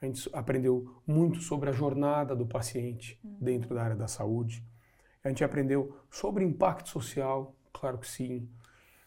a 0.00 0.06
gente 0.06 0.28
aprendeu 0.32 1.02
muito 1.06 1.40
sobre 1.40 1.68
a 1.68 1.72
jornada 1.72 2.34
do 2.34 2.46
paciente 2.46 3.20
uhum. 3.22 3.36
dentro 3.40 3.74
da 3.74 3.82
área 3.82 3.96
da 3.96 4.08
saúde, 4.08 4.64
a 5.22 5.28
gente 5.28 5.44
aprendeu 5.44 5.94
sobre 6.10 6.44
impacto 6.44 6.88
social, 6.88 7.54
claro 7.72 7.98
que 7.98 8.08
sim. 8.08 8.48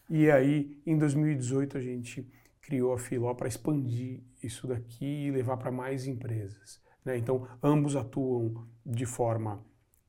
E 0.08 0.30
aí, 0.30 0.80
em 0.86 0.98
2018, 0.98 1.78
a 1.78 1.80
gente 1.80 2.28
criou 2.60 2.92
a 2.92 2.98
Filó 2.98 3.34
para 3.34 3.48
expandir 3.48 4.22
isso 4.42 4.66
daqui 4.66 5.26
e 5.26 5.30
levar 5.30 5.56
para 5.56 5.70
mais 5.70 6.06
empresas. 6.06 6.80
Né? 7.04 7.18
Então, 7.18 7.46
ambos 7.62 7.96
atuam 7.96 8.66
de 8.84 9.06
forma 9.06 9.64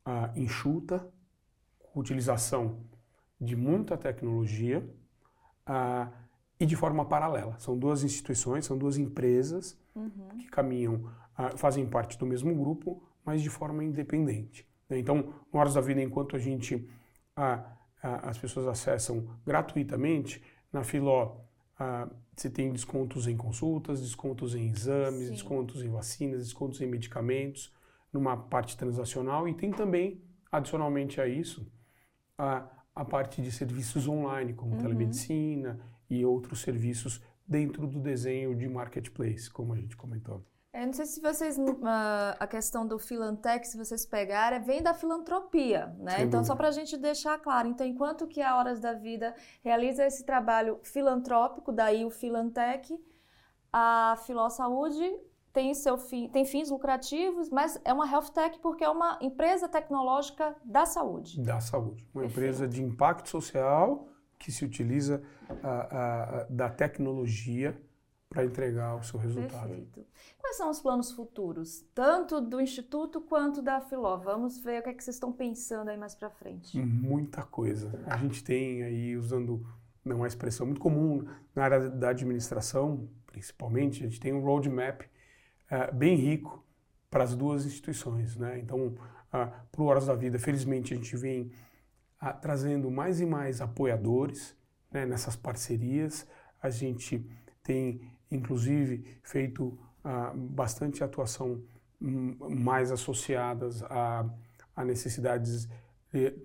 uh, 0.06 0.40
enxuta, 0.40 1.08
utilização 1.94 2.80
de 3.40 3.56
muita 3.56 3.98
tecnologia 3.98 4.88
uh, 5.68 6.12
e 6.60 6.66
de 6.66 6.76
forma 6.76 7.06
paralela. 7.06 7.58
São 7.60 7.78
duas 7.78 8.04
instituições, 8.04 8.66
são 8.66 8.78
duas 8.78 8.98
empresas 8.98 9.78
uhum. 9.94 10.38
que 10.40 10.48
caminham, 10.48 10.96
uh, 11.38 11.58
fazem 11.58 11.86
parte 11.86 12.18
do 12.18 12.26
mesmo 12.26 12.54
grupo, 12.56 13.04
mas 13.26 13.42
de 13.42 13.50
forma 13.50 13.84
independente. 13.84 14.68
Né? 14.90 15.00
Então, 15.00 15.34
no 15.52 15.60
Horas 15.60 15.74
da 15.74 15.82
Vida, 15.82 16.02
enquanto 16.02 16.36
a 16.36 16.40
gente, 16.40 16.88
as 18.24 18.38
pessoas 18.38 18.68
acessam 18.68 19.28
gratuitamente, 19.46 20.44
na 20.72 20.84
Filó 20.84 21.38
você 22.36 22.50
tem 22.50 22.72
descontos 22.72 23.28
em 23.28 23.36
consultas, 23.36 24.02
descontos 24.02 24.56
em 24.56 24.68
exames, 24.68 25.28
Sim. 25.28 25.32
descontos 25.32 25.84
em 25.84 25.90
vacinas, 25.90 26.44
descontos 26.44 26.82
em 26.82 26.88
medicamentos, 26.88 27.74
numa 28.12 28.38
parte 28.38 28.78
transacional 28.78 29.48
e 29.48 29.54
tem 29.54 29.72
também, 29.72 30.22
adicionalmente 30.52 31.20
a 31.20 31.28
isso, 31.28 31.70
a, 32.38 32.70
a 32.94 33.04
parte 33.06 33.42
de 33.42 33.52
serviços 33.52 34.08
online, 34.08 34.54
como 34.54 34.76
uhum. 34.76 34.82
telemedicina 34.82 35.80
e 36.10 36.26
outros 36.26 36.62
serviços 36.62 37.22
dentro 37.48 37.88
do 37.88 38.00
desenho 38.00 38.56
de 38.56 38.68
marketplace, 38.68 39.50
como 39.50 39.74
a 39.74 39.78
gente 39.78 39.96
comentou. 39.96 40.46
Eu 40.76 40.82
é, 40.82 40.86
não 40.88 40.92
sei 40.92 41.06
se 41.06 41.22
vocês, 41.22 41.58
uh, 41.58 42.36
a 42.38 42.46
questão 42.46 42.86
do 42.86 43.00
Filantec, 43.00 43.66
se 43.66 43.78
vocês 43.78 44.06
pegarem, 44.06 44.60
vem 44.60 44.84
da 44.84 44.94
filantropia, 44.94 45.88
né? 45.98 46.18
Sem 46.18 46.26
então, 46.26 46.42
dúvida. 46.42 46.44
só 46.44 46.56
para 46.56 46.68
a 46.68 46.72
gente 46.72 46.98
deixar 46.98 47.40
claro, 47.40 47.70
então, 47.70 47.88
enquanto 47.88 48.28
que 48.28 48.42
a 48.42 48.58
Horas 48.58 48.82
da 48.82 48.92
Vida 48.92 49.34
realiza 49.64 50.06
esse 50.06 50.26
trabalho 50.26 50.78
filantrópico, 50.84 51.72
daí 51.72 52.04
o 52.04 52.10
Filantec, 52.10 52.94
a 53.72 54.18
Filó 54.26 54.50
Saúde 54.50 55.10
tem, 55.54 55.74
seu 55.74 55.98
fim, 55.98 56.28
tem 56.28 56.44
fins 56.44 56.70
lucrativos, 56.70 57.50
mas 57.50 57.80
é 57.86 57.94
uma 57.94 58.12
health 58.12 58.32
tech 58.34 58.60
porque 58.60 58.84
é 58.84 58.90
uma 58.90 59.18
empresa 59.22 59.70
tecnológica 59.70 60.58
da 60.66 60.86
saúde. 60.86 61.42
Da 61.42 61.62
saúde. 61.62 62.06
Uma 62.14 62.24
Perfeito. 62.24 62.32
empresa 62.32 62.68
de 62.68 62.84
impacto 62.84 63.30
social 63.30 64.10
que 64.38 64.52
se 64.52 64.66
utiliza 64.66 65.24
da 66.50 66.70
tecnologia 66.70 67.82
para 68.36 68.44
entregar 68.44 68.98
o 68.98 69.02
seu 69.02 69.18
resultado. 69.18 69.70
Perfeito. 69.70 70.06
Quais 70.38 70.58
são 70.58 70.70
os 70.70 70.82
planos 70.82 71.14
futuros, 71.14 71.86
tanto 71.96 72.42
do 72.42 72.60
Instituto 72.60 73.22
quanto 73.22 73.62
da 73.62 73.80
Filó? 73.80 74.18
Vamos 74.18 74.60
ver 74.60 74.82
o 74.82 74.84
que, 74.84 74.90
é 74.90 74.94
que 74.94 75.02
vocês 75.02 75.16
estão 75.16 75.32
pensando 75.32 75.90
aí 75.90 75.98
mais 75.98 76.14
para 76.14 76.30
frente. 76.30 76.78
Muita 76.78 77.44
coisa. 77.44 78.04
A 78.06 78.18
gente 78.18 78.44
tem 78.44 78.84
aí, 78.84 79.16
usando 79.16 79.66
uma 80.04 80.28
expressão 80.28 80.66
muito 80.66 80.82
comum 80.82 81.26
na 81.56 81.64
área 81.64 81.90
da 81.90 82.10
administração, 82.10 83.10
principalmente, 83.26 84.04
a 84.04 84.08
gente 84.08 84.20
tem 84.20 84.34
um 84.34 84.42
roadmap 84.42 85.04
é, 85.70 85.92
bem 85.94 86.18
rico 86.18 86.62
para 87.10 87.24
as 87.24 87.34
duas 87.34 87.66
instituições. 87.66 88.36
Né? 88.36 88.60
Então, 88.60 88.88
uh, 88.88 88.98
para 89.72 89.82
o 89.82 89.86
Horas 89.86 90.08
da 90.08 90.14
Vida, 90.14 90.38
felizmente, 90.38 90.94
a 90.94 90.98
gente 90.98 91.16
vem 91.16 91.52
uh, 92.22 92.38
trazendo 92.42 92.92
mais 92.92 93.22
e 93.22 93.26
mais 93.26 93.62
apoiadores 93.62 94.56
né, 94.92 95.06
nessas 95.06 95.38
parcerias. 95.38 96.28
A 96.62 96.70
gente 96.70 97.26
tem, 97.66 98.02
inclusive, 98.32 99.20
feito 99.24 99.78
uh, 100.04 100.36
bastante 100.36 101.04
atuação 101.04 101.62
um, 102.02 102.36
mais 102.56 102.92
associadas 102.92 103.84
a, 103.84 104.30
a 104.76 104.86
necessidades. 104.86 105.68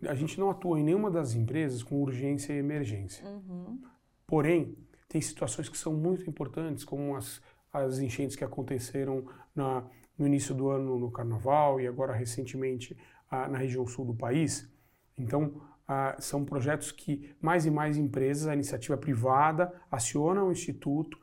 A 0.09 0.15
gente 0.15 0.39
não 0.39 0.51
atua 0.51 0.81
em 0.81 0.85
nenhuma 0.85 1.11
das 1.11 1.35
empresas 1.35 1.83
com 1.83 2.03
urgência 2.03 2.53
e 2.53 2.59
emergência. 2.59 3.25
Uhum. 3.27 3.81
Porém, 4.27 4.77
tem 5.09 5.21
situações 5.21 5.69
que 5.69 5.79
são 5.79 5.93
muito 5.93 6.29
importantes, 6.29 6.85
como 6.85 7.17
as 7.17 7.41
as 7.73 7.99
enchentes 7.99 8.37
que 8.37 8.45
aconteceram 8.45 9.25
na, 9.55 9.85
no 10.19 10.27
início 10.27 10.55
do 10.55 10.69
ano 10.69 10.99
no 10.99 11.11
Carnaval 11.11 11.81
e 11.81 11.87
agora 11.87 12.13
recentemente 12.13 12.97
ah, 13.31 13.49
na 13.49 13.59
região 13.59 13.87
sul 13.87 14.05
do 14.05 14.15
país. 14.15 14.69
Então, 15.17 15.61
ah, 15.87 16.17
são 16.19 16.45
projetos 16.45 16.91
que 16.91 17.35
mais 17.41 17.67
e 17.67 17.71
mais 17.71 17.97
empresas, 17.97 18.49
a 18.49 18.55
iniciativa 18.55 18.97
privada, 18.97 19.73
acionam 19.91 20.49
o 20.49 20.53
Instituto, 20.53 21.19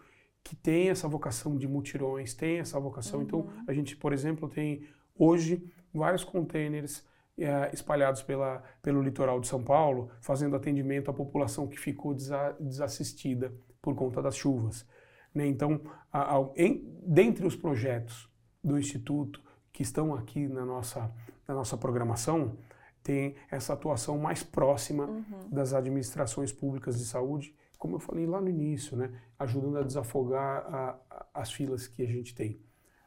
que 0.48 0.56
tem 0.56 0.90
essa 0.90 1.10
vocação 1.10 1.58
de 1.58 1.68
mutirões, 1.68 2.34
tem 2.34 2.60
essa 2.60 2.80
vocação. 2.80 3.22
Então, 3.22 3.40
uhum. 3.40 3.50
Então, 3.52 3.64
a 3.68 3.74
gente, 3.74 3.98
por 3.98 4.14
exemplo, 4.14 4.48
tem 4.48 4.88
hoje 5.14 5.70
vários 5.94 6.24
containers 6.24 7.06
eh, 7.38 7.70
espalhados 7.74 8.24
pela, 8.24 8.64
pelo 8.82 9.02
litoral 9.02 9.42
de 9.42 9.48
São 9.50 9.62
Paulo, 9.62 10.10
fazendo 10.22 10.56
atendimento 10.56 11.12
à 11.12 11.14
população 11.14 11.68
que 11.68 11.78
ficou 11.78 12.14
desa, 12.14 12.56
desassistida 12.62 13.54
por 13.82 13.94
conta 13.94 14.22
das 14.22 14.38
chuvas. 14.38 14.88
Né? 15.36 15.46
Então, 15.48 15.82
a, 16.14 16.38
a, 16.38 16.50
em, 16.56 16.98
dentre 17.06 17.46
os 17.46 17.58
projetos 17.58 18.30
do 18.64 18.80
Instituto 18.80 19.42
que 19.74 19.84
estão 19.84 20.16
aqui 20.16 20.48
na 20.48 20.66
nossa, 20.66 21.14
na 21.46 21.56
nossa 21.56 21.76
programação, 21.76 22.58
tem 23.04 23.36
essa 23.52 23.74
atuação 23.74 24.18
mais 24.18 24.44
próxima 24.44 25.08
uhum. 25.08 25.50
das 25.52 25.74
administrações 25.74 26.54
públicas 26.54 26.98
de 26.98 27.06
saúde, 27.06 27.54
como 27.78 27.96
eu 27.96 28.00
falei 28.00 28.26
lá 28.26 28.42
no 28.42 28.50
início, 28.50 28.98
né? 28.98 29.12
ajudando 29.38 29.78
a 29.78 29.84
desafogar 29.84 30.66
a, 30.74 31.30
as 31.34 31.52
filas 31.52 31.88
que 31.88 32.02
a 32.02 32.08
gente 32.08 32.34
tem. 32.34 32.60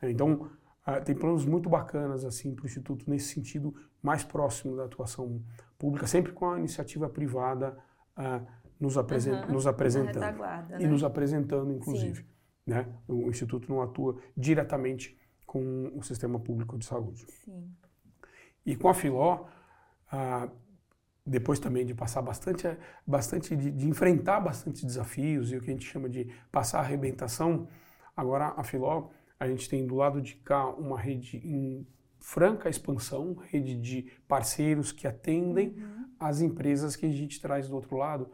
Então, 0.03 0.51
uh, 0.87 1.05
tem 1.05 1.15
planos 1.15 1.45
muito 1.45 1.69
bacanas 1.69 2.25
assim 2.25 2.55
para 2.55 2.65
o 2.65 2.67
Instituto 2.67 3.09
nesse 3.11 3.35
sentido, 3.35 3.75
mais 4.03 4.25
próximo 4.25 4.77
da 4.77 4.85
atuação 4.85 5.43
pública, 5.79 6.07
sempre 6.07 6.33
com 6.33 6.51
a 6.51 6.59
iniciativa 6.59 7.09
privada 7.09 7.77
nos, 8.79 8.97
apresen 8.97 9.35
uhum. 9.35 9.53
nos 9.53 9.67
apresentando. 9.67 10.39
Né? 10.39 10.79
E 10.81 10.87
nos 10.87 11.05
apresentando, 11.05 11.73
inclusive. 11.73 12.25
Né? 12.67 12.87
O 13.07 13.29
Instituto 13.29 13.69
não 13.69 13.83
atua 13.83 14.17
diretamente 14.37 15.19
com 15.47 15.91
o 15.95 16.03
sistema 16.03 16.39
público 16.39 16.79
de 16.79 16.85
saúde. 16.85 17.27
Sim. 17.45 17.71
E 18.65 18.77
com 18.77 18.89
a 18.89 18.95
Filó, 18.95 19.47
uh, 20.13 20.51
depois 21.31 21.61
também 21.61 21.87
de 21.87 21.95
passar 21.95 22.21
bastante, 22.21 22.67
bastante 23.07 23.55
de, 23.55 23.71
de, 23.71 23.89
enfrentar 23.89 24.41
bastante 24.41 24.85
desafios 24.85 25.53
e 25.53 25.57
o 25.57 25.61
que 25.61 25.71
a 25.71 25.73
gente 25.73 25.87
chama 25.87 26.09
de 26.09 26.29
passar 26.51 26.79
a 26.79 26.81
arrebentação, 26.81 27.69
agora 28.17 28.53
a 28.57 28.65
Filó, 28.65 29.11
a 29.39 29.47
gente 29.47 29.69
tem 29.69 29.87
do 29.87 29.95
lado 29.95 30.21
de 30.21 30.35
cá 30.35 30.67
uma 30.67 30.99
rede 30.99 31.37
em 31.37 31.87
franca 32.19 32.69
expansão, 32.69 33.35
rede 33.49 33.77
de 33.77 34.11
parceiros 34.27 34.91
que 34.91 35.07
atendem 35.07 35.69
uhum. 35.69 36.07
as 36.19 36.41
empresas 36.41 36.97
que 36.97 37.07
a 37.07 37.11
gente 37.11 37.41
traz 37.41 37.69
do 37.69 37.77
outro 37.77 37.97
lado. 37.97 38.29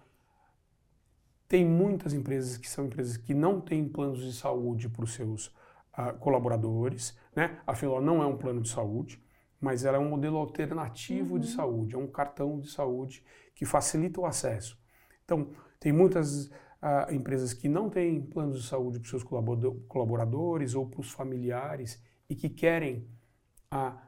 Tem 1.47 1.67
muitas 1.67 2.15
empresas 2.15 2.57
que 2.57 2.69
são 2.69 2.87
empresas 2.87 3.19
que 3.19 3.35
não 3.35 3.61
têm 3.61 3.87
planos 3.87 4.23
de 4.23 4.33
saúde 4.33 4.89
para 4.89 5.05
os 5.05 5.13
seus 5.13 5.49
uh, 5.99 6.19
colaboradores. 6.19 7.17
Né? 7.37 7.61
A 7.67 7.75
Filó 7.75 8.01
não 8.01 8.23
é 8.23 8.27
um 8.27 8.39
plano 8.39 8.63
de 8.63 8.71
saúde 8.71 9.23
mas 9.67 9.85
ela 9.85 9.97
é 9.97 10.01
um 10.01 10.09
modelo 10.09 10.37
alternativo 10.37 11.35
uhum. 11.35 11.41
de 11.41 11.49
saúde, 11.49 11.97
é 11.97 11.99
um 11.99 12.07
cartão 12.07 12.61
de 12.61 12.71
saúde 12.71 13.25
que 13.53 13.65
facilita 13.65 14.21
o 14.21 14.25
acesso. 14.25 14.79
Então, 15.25 15.51
tem 15.81 15.93
muitas 15.93 16.47
uh, 16.47 17.13
empresas 17.13 17.53
que 17.53 17.69
não 17.69 17.91
têm 17.91 18.23
planos 18.23 18.63
de 18.63 18.69
saúde 18.69 19.01
para 19.01 19.07
os 19.07 19.11
seus 19.11 19.25
colaboradores 19.89 20.77
ou 20.77 20.87
para 20.87 21.01
os 21.01 21.11
familiares 21.11 22.01
e 22.31 22.37
que 22.37 22.49
querem 22.49 23.09
uh, 23.75 23.99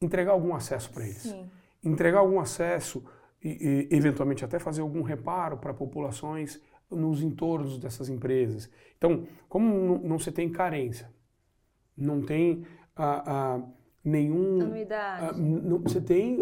entregar 0.00 0.32
algum 0.32 0.54
acesso 0.54 0.90
para 0.90 1.04
eles. 1.04 1.24
Sim. 1.24 1.50
Entregar 1.84 2.20
algum 2.20 2.40
acesso 2.40 3.04
e, 3.44 3.86
e, 3.90 3.94
eventualmente 3.94 4.46
até 4.46 4.58
fazer 4.58 4.80
algum 4.80 5.02
reparo 5.02 5.58
para 5.58 5.74
populações 5.74 6.58
nos 6.90 7.22
entornos 7.22 7.78
dessas 7.78 8.08
empresas. 8.08 8.70
Então, 8.96 9.26
como 9.46 9.98
não, 9.98 10.18
se 10.18 10.32
tem 10.32 10.50
carência, 10.50 11.12
não 11.94 12.22
tem 12.22 12.64
a, 12.96 13.58
uh, 13.58 13.78
nenhum 14.04 14.60
anuidade. 14.60 15.40
não, 15.40 15.78
você 15.78 16.00
tem 16.00 16.38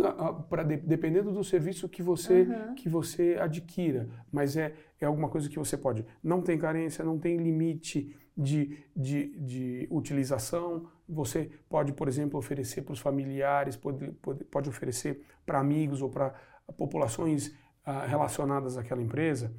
para 0.49 0.63
de, 0.63 0.77
dependendo 0.77 1.33
do 1.33 1.43
serviço 1.43 1.89
que 1.89 2.03
você 2.03 2.43
uhum. 2.43 2.75
que 2.75 2.89
você 2.89 3.37
adquira, 3.41 4.09
mas 4.31 4.57
é 4.57 4.75
é 5.01 5.07
alguma 5.07 5.29
coisa 5.29 5.49
que 5.49 5.59
você 5.59 5.77
pode. 5.77 6.05
Não 6.23 6.41
tem 6.41 6.59
carência, 6.59 7.05
não 7.05 7.19
tem 7.19 7.37
limite 7.37 8.17
de, 8.37 8.85
de, 8.95 9.39
de 9.39 9.89
utilização. 9.91 10.89
Você 11.09 11.51
pode, 11.69 11.93
por 11.93 12.09
exemplo, 12.09 12.39
oferecer 12.39 12.83
para 12.83 12.93
os 12.93 12.99
familiares, 12.99 13.77
pode, 13.77 14.11
pode, 14.13 14.45
pode 14.45 14.69
oferecer 14.69 15.23
para 15.45 15.61
amigos 15.61 16.03
ou 16.03 16.09
para 16.09 16.35
populações 16.77 17.49
uh, 17.87 18.07
relacionadas 18.07 18.79
àquela 18.79 19.03
empresa. 19.03 19.55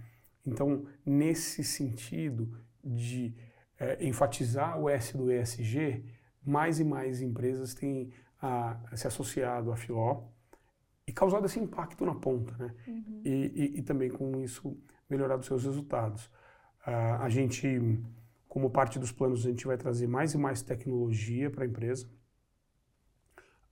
Então, 0.45 0.85
nesse 1.05 1.63
sentido 1.63 2.51
de 2.83 3.35
uh, 3.79 4.03
enfatizar 4.03 4.79
o 4.79 4.89
S 4.89 5.15
do 5.15 5.31
ESG, 5.31 6.03
mais 6.47 6.79
e 6.79 6.83
mais 6.83 7.21
empresas 7.21 7.73
têm 7.73 8.11
a, 8.41 8.77
se 8.95 9.07
associado 9.07 9.71
à 9.71 9.75
Filó 9.75 10.23
e 11.05 11.11
causado 11.11 11.45
esse 11.45 11.59
impacto 11.59 12.05
na 12.05 12.15
ponta, 12.15 12.55
né? 12.57 12.73
Uhum. 12.87 13.21
E, 13.23 13.29
e, 13.29 13.79
e, 13.79 13.81
também 13.81 14.09
com 14.09 14.41
isso 14.41 14.77
melhorado 15.09 15.45
seus 15.45 15.63
resultados. 15.63 16.25
Uh, 16.85 17.21
a 17.21 17.29
gente, 17.29 17.67
como 18.47 18.69
parte 18.69 18.99
dos 18.99 19.11
planos, 19.11 19.45
a 19.45 19.49
gente 19.49 19.65
vai 19.65 19.77
trazer 19.77 20.07
mais 20.07 20.33
e 20.33 20.37
mais 20.37 20.61
tecnologia 20.61 21.49
para 21.49 21.63
a 21.63 21.67
empresa. 21.67 22.09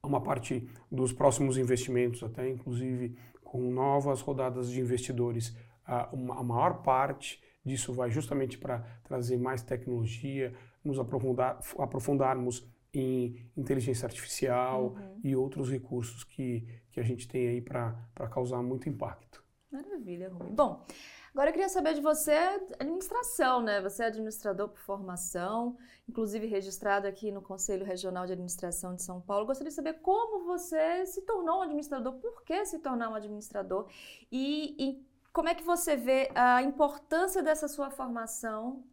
Uma 0.02 0.22
parte 0.22 0.68
dos 0.92 1.12
próximos 1.12 1.58
investimentos, 1.58 2.24
até 2.24 2.50
inclusive 2.50 3.18
com 3.44 3.72
novas 3.72 4.22
rodadas 4.22 4.70
de 4.70 4.80
investidores, 4.80 5.50
uh, 5.88 6.14
uma, 6.14 6.40
a 6.40 6.44
maior 6.44 6.82
parte 6.82 7.42
disso 7.66 7.94
vai 7.94 8.12
justamente 8.12 8.58
para 8.58 8.80
trazer 9.04 9.38
mais 9.38 9.62
tecnologia, 9.62 10.54
nos 10.86 11.00
aprofundar, 11.00 11.60
aprofundarmos 11.78 12.66
em 12.94 13.52
inteligência 13.58 14.06
artificial 14.06 14.96
uhum. 14.96 15.20
e 15.24 15.36
outros 15.36 15.70
recursos 15.70 16.24
que, 16.24 16.66
que 16.92 17.00
a 17.00 17.04
gente 17.04 17.28
tem 17.28 17.48
aí 17.48 17.62
para 17.62 17.94
causar 18.32 18.62
muito 18.62 18.88
impacto. 18.88 19.44
Maravilha, 19.70 20.30
Rui. 20.30 20.52
Bom, 20.52 20.86
agora 21.34 21.50
eu 21.50 21.54
queria 21.54 21.68
saber 21.68 21.94
de 21.94 22.02
você 22.02 22.32
administração, 22.80 23.62
né? 23.62 23.82
Você 23.82 24.04
é 24.04 24.06
administrador 24.08 24.70
por 24.70 24.80
formação, 24.80 25.78
inclusive 26.08 26.48
registrado 26.48 27.08
aqui 27.08 27.32
no 27.32 27.42
Conselho 27.42 27.86
Regional 27.86 28.26
de 28.26 28.32
Administração 28.32 28.96
de 28.96 29.04
São 29.04 29.20
Paulo. 29.20 29.46
Gostaria 29.46 29.70
de 29.70 29.76
saber 29.76 29.96
como 29.96 30.46
você 30.46 31.06
se 31.06 31.24
tornou 31.24 31.60
um 31.60 31.64
administrador, 31.64 32.14
por 32.14 32.44
que 32.44 32.66
se 32.66 32.80
tornar 32.80 33.10
um 33.10 33.16
administrador 33.16 33.90
e, 34.32 34.76
e 34.80 35.06
como 35.34 35.50
é 35.50 35.56
que 35.56 35.64
você 35.64 35.98
vê 35.98 36.32
a 36.34 36.64
importância 36.64 37.44
dessa 37.44 37.68
sua 37.68 37.92
formação 37.92 38.86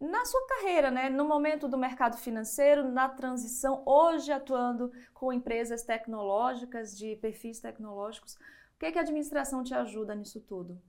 na 0.00 0.24
sua 0.24 0.46
carreira, 0.46 0.90
né? 0.90 1.10
no 1.10 1.26
momento 1.26 1.68
do 1.68 1.76
mercado 1.76 2.16
financeiro, 2.16 2.88
na 2.88 3.08
transição, 3.08 3.82
hoje 3.84 4.30
atuando 4.30 4.92
com 5.12 5.32
empresas 5.32 5.82
tecnológicas, 5.82 6.96
de 6.96 7.16
perfis 7.16 7.58
tecnológicos. 7.60 8.34
O 8.34 8.78
que, 8.78 8.86
é 8.86 8.92
que 8.92 8.98
a 8.98 9.02
administração 9.02 9.64
te 9.64 9.74
ajuda 9.74 10.14
nisso 10.14 10.40
tudo? 10.40 10.80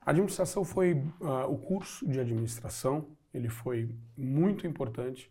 A 0.00 0.10
administração 0.10 0.64
foi 0.64 0.94
uh, 1.20 1.52
o 1.52 1.58
curso 1.58 2.08
de 2.08 2.20
administração, 2.20 3.08
ele 3.34 3.48
foi 3.48 3.94
muito 4.16 4.66
importante 4.66 5.30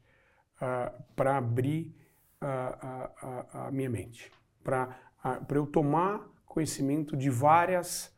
uh, 0.57 1.03
para 1.15 1.37
abrir 1.37 1.95
uh, 2.41 3.47
a, 3.53 3.71
minha 3.71 3.89
mente, 3.89 4.31
para 4.63 4.99
eu 5.49 5.65
tomar 5.65 6.27
conhecimento 6.45 7.15
de 7.15 7.29
várias 7.29 8.15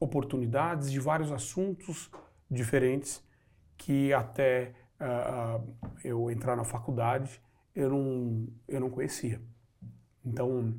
oportunidades, 0.00 0.90
de 0.90 0.98
vários 0.98 1.30
assuntos 1.30 2.10
diferentes 2.50 3.22
que 3.82 4.12
até 4.12 4.74
uh, 5.00 5.60
eu 6.04 6.30
entrar 6.30 6.54
na 6.56 6.62
faculdade 6.62 7.40
eu 7.74 7.90
não, 7.90 8.46
eu 8.68 8.80
não 8.80 8.90
conhecia. 8.90 9.40
Então, 10.24 10.74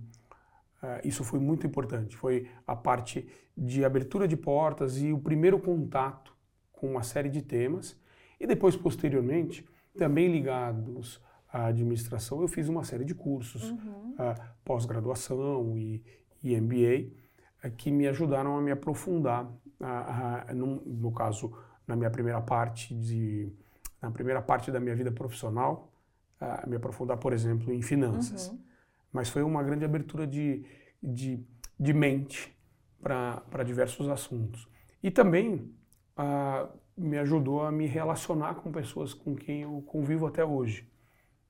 uh, 0.81 1.01
isso 1.03 1.23
foi 1.23 1.39
muito 1.39 1.67
importante. 1.67 2.15
Foi 2.15 2.47
a 2.65 2.75
parte 2.75 3.27
de 3.57 3.83
abertura 3.83 4.25
de 4.27 4.37
portas 4.37 4.97
e 5.01 5.11
o 5.11 5.19
primeiro 5.19 5.59
contato 5.59 6.33
com 6.71 6.91
uma 6.91 7.03
série 7.03 7.29
de 7.29 7.41
temas. 7.41 7.99
E 8.39 8.47
depois, 8.47 8.75
posteriormente, 8.75 9.65
também 9.97 10.31
ligados 10.31 11.21
à 11.51 11.65
administração, 11.65 12.41
eu 12.41 12.47
fiz 12.47 12.69
uma 12.69 12.85
série 12.85 13.03
de 13.03 13.13
cursos, 13.13 13.69
uhum. 13.69 14.11
uh, 14.13 14.41
pós-graduação 14.63 15.77
e, 15.77 16.01
e 16.41 16.59
MBA, 16.59 17.71
que 17.77 17.91
me 17.91 18.07
ajudaram 18.07 18.57
a 18.57 18.61
me 18.61 18.71
aprofundar, 18.71 19.49
no, 20.53 20.81
no 20.85 21.11
caso, 21.13 21.53
na 21.87 21.95
minha 21.95 22.09
primeira 22.09 22.41
parte 22.41 22.93
de 22.93 23.51
na 24.01 24.11
primeira 24.11 24.41
parte 24.41 24.71
da 24.71 24.79
minha 24.79 24.95
vida 24.95 25.11
profissional 25.11 25.91
a 26.39 26.65
me 26.67 26.75
aprofundar 26.75 27.17
por 27.17 27.33
exemplo 27.33 27.71
em 27.73 27.81
finanças 27.81 28.49
uhum. 28.49 28.59
mas 29.11 29.29
foi 29.29 29.43
uma 29.43 29.63
grande 29.63 29.85
abertura 29.85 30.27
de, 30.27 30.65
de, 31.01 31.45
de 31.79 31.93
mente 31.93 32.55
para 33.01 33.63
diversos 33.63 34.09
assuntos 34.09 34.67
e 35.01 35.11
também 35.11 35.73
me 36.95 37.17
ajudou 37.17 37.63
a 37.63 37.71
me 37.71 37.85
relacionar 37.85 38.55
com 38.55 38.71
pessoas 38.71 39.13
com 39.13 39.35
quem 39.35 39.61
eu 39.61 39.81
convivo 39.87 40.27
até 40.27 40.43
hoje 40.45 40.87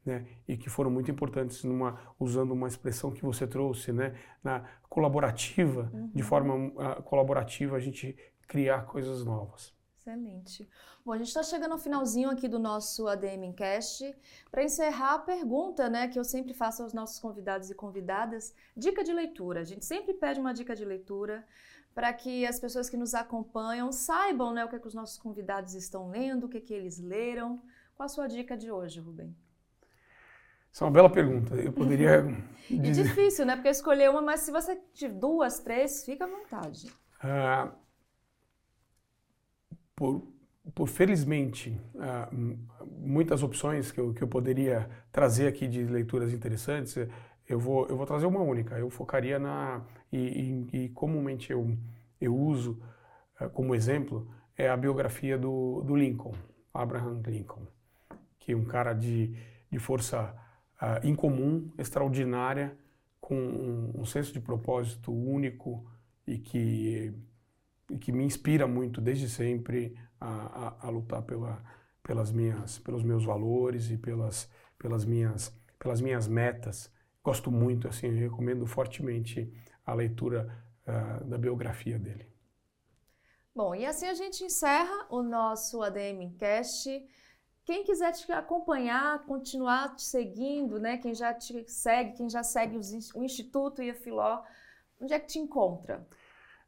né, 0.05 0.25
e 0.47 0.57
que 0.57 0.69
foram 0.69 0.91
muito 0.91 1.09
importantes 1.09 1.63
numa 1.63 1.99
usando 2.19 2.51
uma 2.51 2.67
expressão 2.67 3.11
que 3.11 3.23
você 3.23 3.47
trouxe, 3.47 3.91
né, 3.91 4.15
na 4.43 4.63
colaborativa, 4.89 5.89
uhum. 5.93 6.11
de 6.13 6.23
forma 6.23 6.55
uh, 6.55 7.03
colaborativa 7.03 7.75
a 7.75 7.79
gente 7.79 8.15
criar 8.47 8.85
coisas 8.85 9.23
novas. 9.23 9.73
Excelente. 10.05 10.69
Bom, 11.05 11.13
a 11.13 11.17
gente 11.17 11.29
está 11.29 11.41
chegando 11.41 11.71
ao 11.71 11.77
finalzinho 11.77 12.29
aqui 12.29 12.49
do 12.49 12.59
nosso 12.59 13.07
ADM 13.07 13.53
Cast. 13.55 14.13
Para 14.51 14.61
encerrar 14.61 15.13
a 15.13 15.19
pergunta, 15.19 15.89
né, 15.89 16.09
que 16.09 16.19
eu 16.19 16.25
sempre 16.25 16.53
faço 16.53 16.83
aos 16.83 16.93
nossos 16.93 17.19
convidados 17.19 17.69
e 17.69 17.75
convidadas, 17.75 18.53
dica 18.75 19.01
de 19.01 19.13
leitura. 19.13 19.61
A 19.61 19.63
gente 19.63 19.85
sempre 19.85 20.13
pede 20.13 20.41
uma 20.41 20.53
dica 20.53 20.75
de 20.75 20.83
leitura 20.83 21.45
para 21.95 22.11
que 22.11 22.45
as 22.45 22.59
pessoas 22.59 22.89
que 22.89 22.97
nos 22.97 23.13
acompanham 23.13 23.93
saibam, 23.93 24.51
né, 24.53 24.65
o 24.65 24.67
que, 24.67 24.75
é 24.75 24.79
que 24.79 24.87
os 24.87 24.93
nossos 24.93 25.17
convidados 25.17 25.73
estão 25.73 26.09
lendo, 26.09 26.47
o 26.47 26.49
que, 26.49 26.57
é 26.57 26.61
que 26.61 26.73
eles 26.73 26.99
leram. 26.99 27.61
Qual 27.95 28.05
a 28.05 28.09
sua 28.09 28.27
dica 28.27 28.57
de 28.57 28.69
hoje, 28.69 28.99
Rubem? 28.99 29.33
Essa 30.73 30.83
é 30.83 30.85
uma 30.85 30.91
bela 30.91 31.09
pergunta. 31.09 31.55
Eu 31.55 31.71
poderia. 31.71 32.23
dizer... 32.67 33.03
É 33.03 33.03
difícil, 33.05 33.45
né? 33.45 33.55
Porque 33.55 33.69
escolher 33.69 34.09
uma, 34.09 34.21
mas 34.21 34.41
se 34.41 34.51
você 34.51 34.75
tiver 34.93 35.13
duas, 35.13 35.59
três, 35.59 36.03
fica 36.03 36.25
à 36.25 36.27
vontade. 36.27 36.87
Uh, 37.23 37.83
por, 40.03 40.21
por 40.75 40.87
felizmente, 40.89 41.69
uh, 41.95 42.57
muitas 42.99 43.41
opções 43.41 43.89
que 43.89 44.01
eu, 44.01 44.13
que 44.13 44.21
eu 44.21 44.27
poderia 44.27 44.89
trazer 45.13 45.47
aqui 45.47 45.65
de 45.65 45.85
leituras 45.85 46.33
interessantes, 46.33 46.97
eu 47.47 47.57
vou, 47.57 47.87
eu 47.87 47.95
vou 47.95 48.05
trazer 48.05 48.25
uma 48.25 48.41
única. 48.41 48.77
Eu 48.77 48.89
focaria 48.89 49.39
na. 49.39 49.81
E, 50.11 50.17
e, 50.17 50.83
e 50.83 50.89
comumente 50.89 51.53
eu, 51.53 51.77
eu 52.19 52.35
uso 52.35 52.81
uh, 53.39 53.49
como 53.51 53.73
exemplo 53.73 54.29
é 54.57 54.67
a 54.67 54.75
biografia 54.75 55.37
do, 55.37 55.81
do 55.83 55.95
Lincoln, 55.95 56.33
Abraham 56.73 57.21
Lincoln, 57.25 57.65
que 58.37 58.51
é 58.51 58.55
um 58.57 58.65
cara 58.65 58.93
de, 58.93 59.33
de 59.71 59.79
força 59.79 60.35
uh, 60.81 61.07
incomum, 61.07 61.71
extraordinária, 61.77 62.77
com 63.21 63.35
um, 63.35 64.01
um, 64.01 64.05
senso 64.05 64.33
de 64.33 64.41
propósito 64.41 65.13
único 65.13 65.89
e 66.27 66.37
que, 66.37 67.13
e 67.93 67.97
que 67.97 68.11
me 68.11 68.23
inspira 68.23 68.65
muito 68.65 68.99
desde 68.99 69.29
sempre 69.29 69.95
a, 70.19 70.27
a, 70.27 70.87
a 70.87 70.89
lutar 70.89 71.21
pela, 71.21 71.63
pelas 72.01 72.31
minhas, 72.31 72.79
pelos 72.79 73.03
meus 73.03 73.23
valores 73.23 73.91
e 73.91 73.97
pelas, 73.97 74.49
pelas, 74.79 75.05
minhas, 75.05 75.55
pelas 75.77 76.01
minhas 76.01 76.27
metas. 76.27 76.91
Gosto 77.23 77.51
muito, 77.51 77.87
assim, 77.87 78.09
recomendo 78.09 78.65
fortemente 78.65 79.53
a 79.85 79.93
leitura 79.93 80.51
uh, 80.87 81.23
da 81.25 81.37
biografia 81.37 81.99
dele. 81.99 82.33
Bom, 83.55 83.75
e 83.75 83.85
assim 83.85 84.07
a 84.07 84.15
gente 84.15 84.43
encerra 84.43 85.05
o 85.11 85.21
nosso 85.21 85.83
ADM 85.83 86.35
Cast. 86.39 86.89
Quem 87.63 87.83
quiser 87.83 88.11
te 88.11 88.29
acompanhar, 88.31 89.23
continuar 89.25 89.95
te 89.95 90.01
seguindo, 90.01 90.79
né? 90.79 90.97
Quem 90.97 91.13
já 91.13 91.31
te 91.31 91.63
segue, 91.69 92.13
quem 92.17 92.27
já 92.27 92.41
segue 92.41 92.75
o 92.75 93.23
Instituto 93.23 93.83
e 93.83 93.91
a 93.91 93.95
Filó, 93.95 94.41
onde 94.99 95.13
é 95.13 95.19
que 95.19 95.27
te 95.27 95.39
encontra? 95.39 96.05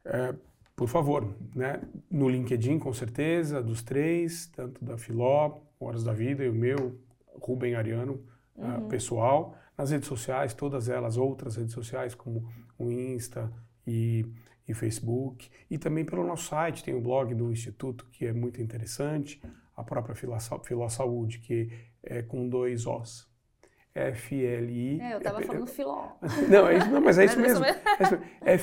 É, 0.04 0.34
por 0.76 0.88
favor, 0.88 1.34
né? 1.54 1.80
No 2.10 2.28
LinkedIn, 2.28 2.78
com 2.78 2.92
certeza, 2.92 3.62
dos 3.62 3.82
três, 3.82 4.46
tanto 4.48 4.84
da 4.84 4.96
Filó, 4.96 5.58
Horas 5.80 6.04
da 6.04 6.12
Vida 6.12 6.44
e 6.44 6.48
o 6.48 6.54
meu, 6.54 7.00
Rubem 7.40 7.74
Ariano, 7.74 8.22
ah, 8.58 8.78
uhum. 8.78 8.86
uh, 8.86 8.88
pessoal. 8.88 9.56
Nas 9.76 9.90
redes 9.90 10.06
sociais, 10.06 10.54
todas 10.54 10.88
elas, 10.88 11.16
outras 11.16 11.56
redes 11.56 11.72
sociais, 11.72 12.14
como 12.14 12.48
o 12.78 12.90
Insta 12.90 13.50
e 13.86 14.24
e 14.68 14.74
Facebook, 14.74 15.48
e 15.70 15.78
também 15.78 16.04
pelo 16.04 16.26
nosso 16.26 16.48
site, 16.48 16.82
tem 16.82 16.94
o 16.94 17.00
blog 17.00 17.32
do 17.34 17.52
Instituto, 17.52 18.06
que 18.10 18.26
é 18.26 18.32
muito 18.32 18.60
interessante, 18.60 19.40
a 19.76 19.84
própria 19.84 20.14
Filó 20.14 20.88
Saúde, 20.88 21.38
que 21.38 21.70
é 22.02 22.22
com 22.22 22.48
dois 22.48 22.86
Os. 22.86 23.28
F-L-I. 23.94 25.00
É, 25.00 25.14
eu 25.14 25.18
estava 25.18 25.40
falando 25.46 25.66
Filó. 25.66 26.08
Não, 26.50 26.68
é 26.68 26.78
isso, 26.78 26.90
não, 26.90 27.00
mas 27.00 27.18
é 27.18 27.24
isso 27.26 27.40
mesmo. 27.40 27.64
É 28.42 28.58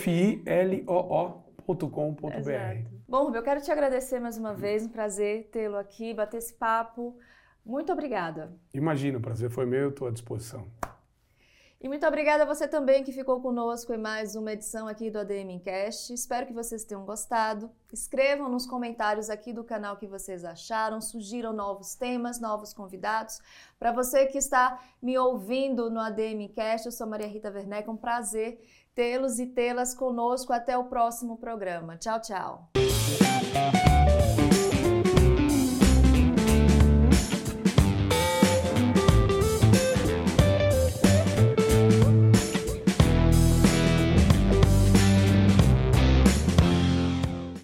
F-I-L-O-O.com.br. 1.64 2.90
Bom, 3.08 3.24
Rubio, 3.26 3.40
eu 3.40 3.44
quero 3.44 3.62
te 3.62 3.72
agradecer 3.72 4.20
mais 4.20 4.38
uma 4.38 4.54
vez, 4.54 4.86
um 4.86 4.90
prazer 4.90 5.50
tê-lo 5.52 5.78
aqui, 5.78 6.14
bater 6.14 6.38
esse 6.38 6.54
papo. 6.54 7.18
Muito 7.66 7.92
obrigada. 7.92 8.52
Imagina, 8.74 9.18
o 9.18 9.22
prazer 9.22 9.50
foi 9.50 9.66
meu, 9.66 9.90
estou 9.90 10.08
à 10.08 10.12
disposição. 10.12 10.68
E 11.80 11.88
muito 11.90 12.08
obrigada 12.08 12.44
a 12.44 12.46
você 12.46 12.66
também 12.66 13.04
que 13.04 13.12
ficou 13.12 13.42
conosco 13.42 13.94
em 13.94 13.98
mais 13.98 14.38
uma 14.38 14.54
edição 14.54 14.88
aqui 14.88 15.12
do 15.12 15.20
ADM 15.20 15.60
Cast. 15.62 16.14
Espero 16.14 16.48
que 16.48 16.54
vocês 16.54 16.86
tenham 16.86 17.06
gostado. 17.06 17.70
Escrevam 17.92 18.48
nos 18.48 18.66
comentários 18.66 19.30
aqui 19.30 19.52
do 19.52 19.66
canal 19.66 19.98
que 19.98 20.08
vocês 20.08 20.46
acharam, 20.46 21.02
sugiram 21.02 21.52
novos 21.52 21.94
temas, 21.94 22.40
novos 22.40 22.74
convidados. 22.74 23.42
Para 23.78 23.92
você 23.92 24.26
que 24.28 24.38
está 24.38 24.80
me 25.02 25.18
ouvindo 25.18 25.90
no 25.90 26.00
ADM 26.00 26.48
Cast, 26.56 26.86
eu 26.86 26.92
sou 26.92 27.06
Maria 27.06 27.28
Rita 27.28 27.52
Werneck, 27.52 27.90
é 27.90 27.92
um 27.92 27.98
prazer 27.98 28.62
tê-los 28.96 29.40
e 29.40 29.48
tê-las 29.48 29.94
conosco 29.94 30.54
até 30.54 30.78
o 30.78 30.86
próximo 30.86 31.38
programa. 31.38 31.98
Tchau, 31.98 32.22
tchau. 32.22 32.70